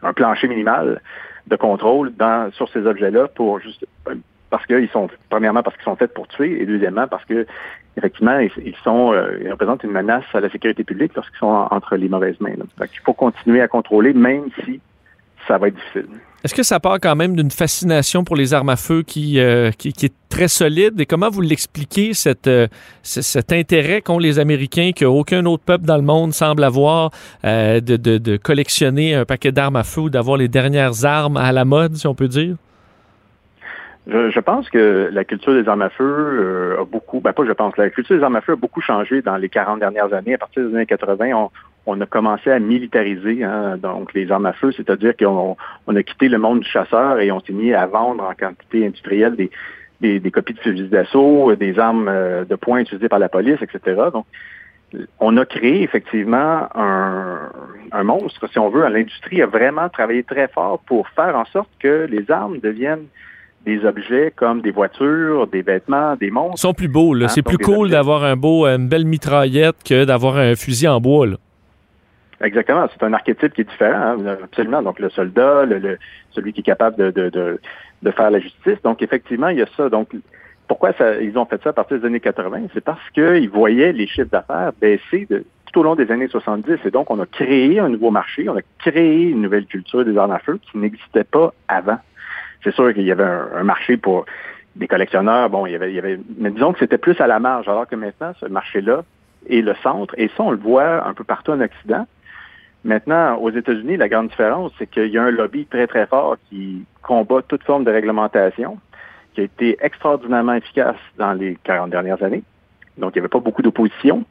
un 0.02 0.12
plancher 0.12 0.49
minimal 0.49 1.00
de 1.47 1.57
contrôle 1.57 2.12
dans, 2.14 2.50
sur 2.52 2.69
ces 2.69 2.87
objets-là 2.87 3.28
pour 3.28 3.61
juste 3.61 3.85
parce 4.50 4.66
qu'ils 4.66 4.88
sont 4.90 5.09
premièrement 5.31 5.62
parce 5.62 5.75
qu'ils 5.76 5.85
sont 5.85 5.97
faits 5.97 6.12
pour 6.12 6.28
tuer 6.28 6.61
et 6.61 6.66
deuxièmement 6.66 7.09
parce 7.09 7.25
que 7.25 7.47
effectivement 7.97 8.38
ils, 8.38 8.76
sont 8.85 9.12
euh, 9.12 9.38
ils 9.40 9.50
représentent 9.50 9.83
une 9.83 9.92
menace 9.92 10.25
à 10.35 10.40
la 10.40 10.50
sécurité 10.50 10.85
publique 10.85 11.14
lorsqu'ils 11.14 11.38
sont 11.38 11.66
entre 11.71 11.97
les 11.97 12.09
mauvaises 12.09 12.38
mains. 12.40 12.52
il 12.54 13.00
faut 13.02 13.14
continuer 13.14 13.62
à 13.62 13.69
contrôler 13.69 14.12
même 14.12 14.50
si 14.64 14.81
ça 15.52 15.59
va 15.59 15.68
être 15.68 15.75
difficile. 15.75 16.06
Est-ce 16.44 16.54
que 16.54 16.62
ça 16.62 16.80
part 16.80 16.99
quand 17.00 17.14
même 17.14 17.37
d'une 17.37 17.50
fascination 17.50 18.25
pour 18.25 18.35
les 18.35 18.52
armes 18.52 18.71
à 18.71 18.76
feu 18.76 19.02
qui, 19.06 19.38
euh, 19.38 19.71
qui, 19.71 19.90
est 19.90 20.14
très 20.28 20.49
solide? 20.49 20.99
Et 21.00 21.06
comment 21.06 21.28
vous 21.28 21.40
l'expliquez, 21.40 22.14
cette, 22.14 22.49
euh, 22.49 22.66
cet 23.02 23.52
intérêt 23.52 24.00
qu'ont 24.00 24.18
les 24.18 24.40
Américains, 24.40 24.90
qu'aucun 24.99 25.44
autre 25.44 25.62
peuple 25.62 25.85
dans 25.85 25.97
le 25.97 26.02
monde 26.02 26.32
semble 26.32 26.64
avoir, 26.64 27.11
de, 27.44 27.80
de, 27.80 28.18
de 28.18 28.37
collectionner 28.37 29.14
un 29.14 29.25
paquet 29.25 29.52
d'armes 29.52 29.76
à 29.76 29.85
feu 29.85 30.02
ou 30.02 30.11
d'avoir 30.11 30.37
les 30.37 30.49
dernières 30.49 31.04
armes 31.04 31.37
à 31.37 31.52
la 31.52 31.64
mode, 31.64 31.94
si 31.94 32.06
on 32.06 32.14
peut 32.14 32.28
dire? 32.28 32.56
Je, 34.09 34.40
pense 34.40 34.68
que 34.68 35.11
la 35.12 35.25
culture 35.25 35.54
des 35.54 35.68
armes 35.68 35.82
à 35.82 35.88
feu 35.88 36.04
euh, 36.04 36.82
a 36.82 36.85
beaucoup, 36.85 37.21
ben 37.21 37.32
pas 37.32 37.44
je 37.47 37.52
pense, 37.52 37.76
la 37.76 37.88
culture 37.88 38.16
des 38.16 38.23
armes 38.25 38.35
à 38.35 38.40
feu 38.40 38.54
a 38.54 38.56
beaucoup 38.56 38.80
changé 38.80 39.23
dans 39.23 39.37
les 39.37 39.49
40 39.49 39.78
dernières 39.78 40.12
années. 40.12 40.35
À 40.35 40.38
partir 40.38 40.68
des 40.68 40.75
années 40.75 40.87
80, 40.87 41.30
on, 41.35 41.50
a 41.86 42.06
commencé 42.06 42.50
à 42.50 42.58
militariser 42.58 43.42
hein, 43.42 43.76
donc 43.76 44.14
les 44.14 44.30
armes 44.30 44.46
à 44.46 44.52
feu, 44.52 44.72
c'est-à-dire 44.72 45.16
qu'on 45.16 45.56
on 45.86 45.96
a 45.96 46.02
quitté 46.02 46.28
le 46.28 46.38
monde 46.38 46.60
du 46.60 46.68
chasseur 46.68 47.18
et 47.20 47.32
on 47.32 47.40
s'est 47.40 47.52
mis 47.52 47.72
à 47.72 47.86
vendre 47.86 48.24
en 48.24 48.34
quantité 48.34 48.86
industrielle 48.86 49.36
des, 49.36 49.50
des, 50.20 50.30
copies 50.30 50.54
de 50.54 50.60
fusils 50.60 50.90
d'assaut, 50.90 51.54
des 51.56 51.78
armes 51.78 52.08
euh, 52.08 52.44
de 52.44 52.54
poing 52.54 52.80
utilisées 52.80 53.08
par 53.08 53.18
la 53.18 53.28
police, 53.28 53.58
etc. 53.62 54.00
Donc, 54.12 54.26
on 55.20 55.36
a 55.38 55.46
créé 55.46 55.82
effectivement 55.82 56.68
un, 56.74 57.50
un 57.92 58.02
monstre, 58.04 58.46
si 58.50 58.58
on 58.58 58.68
veut. 58.68 58.86
L'industrie 58.88 59.42
a 59.42 59.46
vraiment 59.46 59.88
travaillé 59.88 60.22
très 60.22 60.48
fort 60.48 60.80
pour 60.86 61.08
faire 61.10 61.36
en 61.36 61.46
sorte 61.46 61.70
que 61.78 62.06
les 62.10 62.30
armes 62.30 62.58
deviennent 62.58 63.06
des 63.64 63.84
objets 63.84 64.32
comme 64.34 64.60
des 64.60 64.72
voitures, 64.72 65.46
des 65.46 65.62
vêtements, 65.62 66.16
des 66.16 66.30
monstres. 66.30 66.56
Ils 66.56 66.60
sont 66.60 66.74
plus 66.74 66.88
beaux, 66.88 67.14
là. 67.14 67.26
Hein, 67.26 67.28
c'est 67.28 67.42
plus 67.42 67.58
cool 67.58 67.90
d'avoir 67.90 68.24
un 68.24 68.36
beau, 68.36 68.66
une 68.66 68.88
belle 68.88 69.04
mitraillette 69.04 69.76
que 69.84 70.04
d'avoir 70.04 70.36
un 70.36 70.56
fusil 70.56 70.88
en 70.88 71.00
bois, 71.00 71.26
là. 71.26 71.36
Exactement. 72.42 72.88
C'est 72.92 73.04
un 73.04 73.12
archétype 73.12 73.54
qui 73.54 73.62
est 73.62 73.70
différent, 73.70 74.16
hein, 74.18 74.37
absolument. 74.42 74.82
Donc, 74.82 74.99
le 74.99 75.11
soldat, 75.11 75.64
celui 76.30 76.52
qui 76.52 76.61
est 76.61 76.64
capable 76.64 77.12
de, 77.12 77.61
faire 78.11 78.30
la 78.30 78.40
justice. 78.40 78.80
Donc, 78.82 79.02
effectivement, 79.02 79.49
il 79.49 79.58
y 79.58 79.62
a 79.62 79.66
ça. 79.76 79.88
Donc, 79.88 80.11
pourquoi 80.66 80.92
ils 81.20 81.37
ont 81.38 81.44
fait 81.44 81.62
ça 81.62 81.70
à 81.70 81.72
partir 81.72 82.00
des 82.00 82.06
années 82.06 82.20
80? 82.20 82.62
C'est 82.75 82.84
parce 82.84 83.11
qu'ils 83.11 83.49
voyaient 83.49 83.92
les 83.92 84.06
chiffres 84.06 84.30
d'affaires 84.30 84.72
baisser 84.80 85.28
tout 85.28 85.80
au 85.80 85.82
long 85.82 85.94
des 85.94 86.11
années 86.11 86.28
70. 86.28 86.78
Et 86.84 86.90
donc, 86.90 87.11
on 87.11 87.20
a 87.20 87.26
créé 87.26 87.78
un 87.78 87.88
nouveau 87.88 88.11
marché, 88.11 88.49
on 88.49 88.56
a 88.56 88.62
créé 88.78 89.30
une 89.30 89.42
nouvelle 89.42 89.66
culture 89.66 90.04
des 90.04 90.16
armes 90.16 90.32
à 90.32 90.38
feu 90.38 90.58
qui 90.70 90.78
n'existait 90.78 91.25
pas 91.25 91.52
avant 91.68 91.99
c'est 92.62 92.75
sûr 92.75 92.92
qu'il 92.94 93.04
y 93.04 93.12
avait 93.12 93.25
un, 93.25 93.64
marché 93.64 93.96
pour 93.96 94.25
des 94.76 94.88
collectionneurs. 94.88 95.50
Bon, 95.50 95.66
il 95.66 95.72
y 95.72 95.76
avait, 95.76 96.18
mais 96.38 96.50
disons 96.50 96.72
que 96.72 96.78
c'était 96.78 96.99
plus 96.99 97.20
à 97.20 97.26
la 97.26 97.38
marge, 97.38 97.68
alors 97.68 97.87
que 97.87 97.96
maintenant, 97.96 98.32
ce 98.40 98.46
marché-là 98.46 99.02
est 99.49 99.61
le 99.61 99.75
centre. 99.82 100.14
Et 100.16 100.28
ça, 100.37 100.42
on 100.42 100.50
le 100.50 100.56
voit 100.56 101.06
un 101.06 101.14
peu 101.14 101.25
partout 101.25 101.52
en 101.52 101.61
Occident. 101.61 102.06
Maintenant, 102.84 103.36
aux 103.36 103.50
États-Unis, 103.50 103.96
la 103.96 104.08
grande 104.08 104.28
différence, 104.28 104.72
c'est 104.78 104.88
qu'il 104.88 105.08
y 105.08 105.18
a 105.18 105.22
un 105.22 105.30
lobby 105.30 105.66
très, 105.66 105.86
très 105.86 106.06
fort 106.06 106.36
qui 106.49 106.84
combat 107.02 107.42
toute 107.47 107.62
forme 107.62 107.84
de 107.84 107.90
réglementation, 107.90 108.78
qui 109.34 109.40
a 109.40 109.45
été 109.45 109.76
extraordinairement 109.80 110.54
efficace 110.54 110.97
dans 111.16 111.32
les 111.32 111.56
40 111.62 111.90
dernières 111.90 112.23
années. 112.23 112.42
Donc, 112.99 113.12
il 113.14 113.18
n'y 113.18 113.21
avait 113.21 113.28
pas 113.28 113.40
beaucoup 113.40 113.62
d'opposition. 113.62 114.25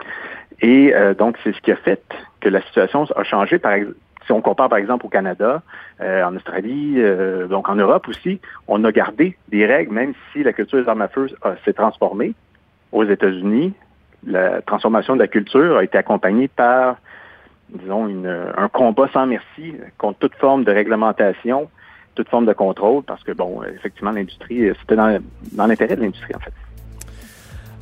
Et 0.61 0.93
euh, 0.93 1.13
donc, 1.13 1.37
c'est 1.43 1.53
ce 1.53 1.61
qui 1.61 1.71
a 1.71 1.75
fait 1.75 2.03
que 2.41 2.49
la 2.49 2.61
situation 2.61 3.05
a 3.15 3.23
changé. 3.23 3.57
Par 3.57 3.73
si 4.25 4.31
on 4.31 4.41
compare 4.41 4.69
par 4.69 4.77
exemple 4.77 5.05
au 5.07 5.09
Canada, 5.09 5.63
euh, 5.99 6.23
en 6.23 6.35
Australie, 6.35 6.95
euh, 6.97 7.47
donc 7.47 7.67
en 7.69 7.75
Europe 7.75 8.07
aussi, 8.07 8.39
on 8.67 8.83
a 8.83 8.91
gardé 8.91 9.35
des 9.47 9.65
règles, 9.65 9.93
même 9.93 10.13
si 10.31 10.43
la 10.43 10.53
culture 10.53 10.79
des 10.79 10.87
armes 10.87 11.01
à 11.01 11.07
feu 11.07 11.27
s'est 11.65 11.73
transformée. 11.73 12.35
Aux 12.91 13.03
États-Unis, 13.03 13.73
la 14.27 14.61
transformation 14.61 15.15
de 15.15 15.19
la 15.19 15.27
culture 15.27 15.77
a 15.77 15.83
été 15.83 15.97
accompagnée 15.97 16.47
par, 16.47 16.97
disons, 17.71 18.07
un 18.57 18.67
combat 18.69 19.07
sans 19.13 19.25
merci 19.25 19.75
contre 19.97 20.19
toute 20.19 20.35
forme 20.35 20.63
de 20.63 20.71
réglementation, 20.71 21.69
toute 22.15 22.29
forme 22.29 22.45
de 22.45 22.53
contrôle, 22.53 23.03
parce 23.03 23.23
que, 23.23 23.31
bon, 23.31 23.63
effectivement, 23.63 24.11
l'industrie, 24.11 24.69
c'était 24.81 24.95
dans 24.95 25.67
l'intérêt 25.67 25.95
de 25.95 26.01
l'industrie, 26.01 26.35
en 26.35 26.39
fait. 26.39 26.53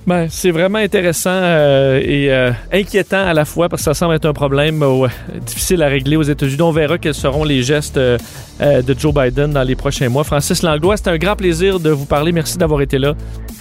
Ben, 0.08 0.28
c'est 0.30 0.52
vraiment 0.52 0.80
intéressant 0.80 1.30
euh, 1.32 2.00
et 2.04 2.32
euh, 2.32 2.52
inquiétant 2.74 3.26
à 3.26 3.34
la 3.34 3.46
fois 3.46 3.70
parce 3.70 3.82
que 3.82 3.86
ça 3.86 3.94
semble 3.94 4.16
être 4.16 4.26
un 4.26 4.34
problème 4.34 4.82
euh, 4.82 5.08
difficile 5.46 5.84
à 5.84 5.88
régler 5.88 6.16
aux 6.16 6.24
États-Unis. 6.24 6.62
On 6.62 6.72
verra 6.72 6.98
quels 6.98 7.14
seront 7.14 7.44
les 7.44 7.62
gestes 7.62 7.98
de 7.98 8.20
Joe 8.98 9.14
Biden 9.14 9.52
dans 9.52 9.64
les 9.64 9.76
prochains 9.76 10.10
mois. 10.10 10.24
Francis 10.24 10.64
Langlois, 10.64 10.98
c'était 10.98 11.12
un 11.12 11.18
grand 11.18 11.36
plaisir 11.36 11.80
de 11.80 11.92
vous 11.92 12.06
parler. 12.06 12.32
Merci 12.32 12.58
d'avoir 12.58 12.82
été 12.82 12.98
là. 12.98 13.14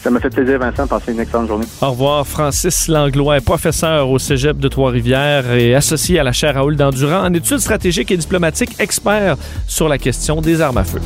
Ça 0.03 0.11
m'a 0.11 0.21
fait 0.21 0.31
plaisir, 0.31 0.59
Vincent. 0.59 0.87
Passez 0.87 1.13
une 1.13 1.21
excellente 1.21 1.49
journée. 1.49 1.67
Au 1.83 1.91
revoir. 1.91 2.27
Francis 2.27 2.89
Langlois 2.89 3.41
professeur 3.41 4.09
au 4.09 4.19
cégep 4.19 4.59
de 4.59 4.69
Trois-Rivières 4.69 5.53
et 5.53 5.75
associé 5.75 6.19
à 6.19 6.23
la 6.23 6.33
chaire 6.33 6.55
Raoul 6.55 6.77
d'Endurant 6.77 7.25
en 7.25 7.35
études 7.35 7.59
stratégiques 7.59 8.11
et 8.11 8.17
diplomatiques, 8.17 8.77
expert 8.79 9.37
sur 9.67 9.89
la 9.89 9.99
question 9.99 10.41
des 10.41 10.61
armes 10.61 10.79
à 10.79 10.85
feu. 10.85 11.01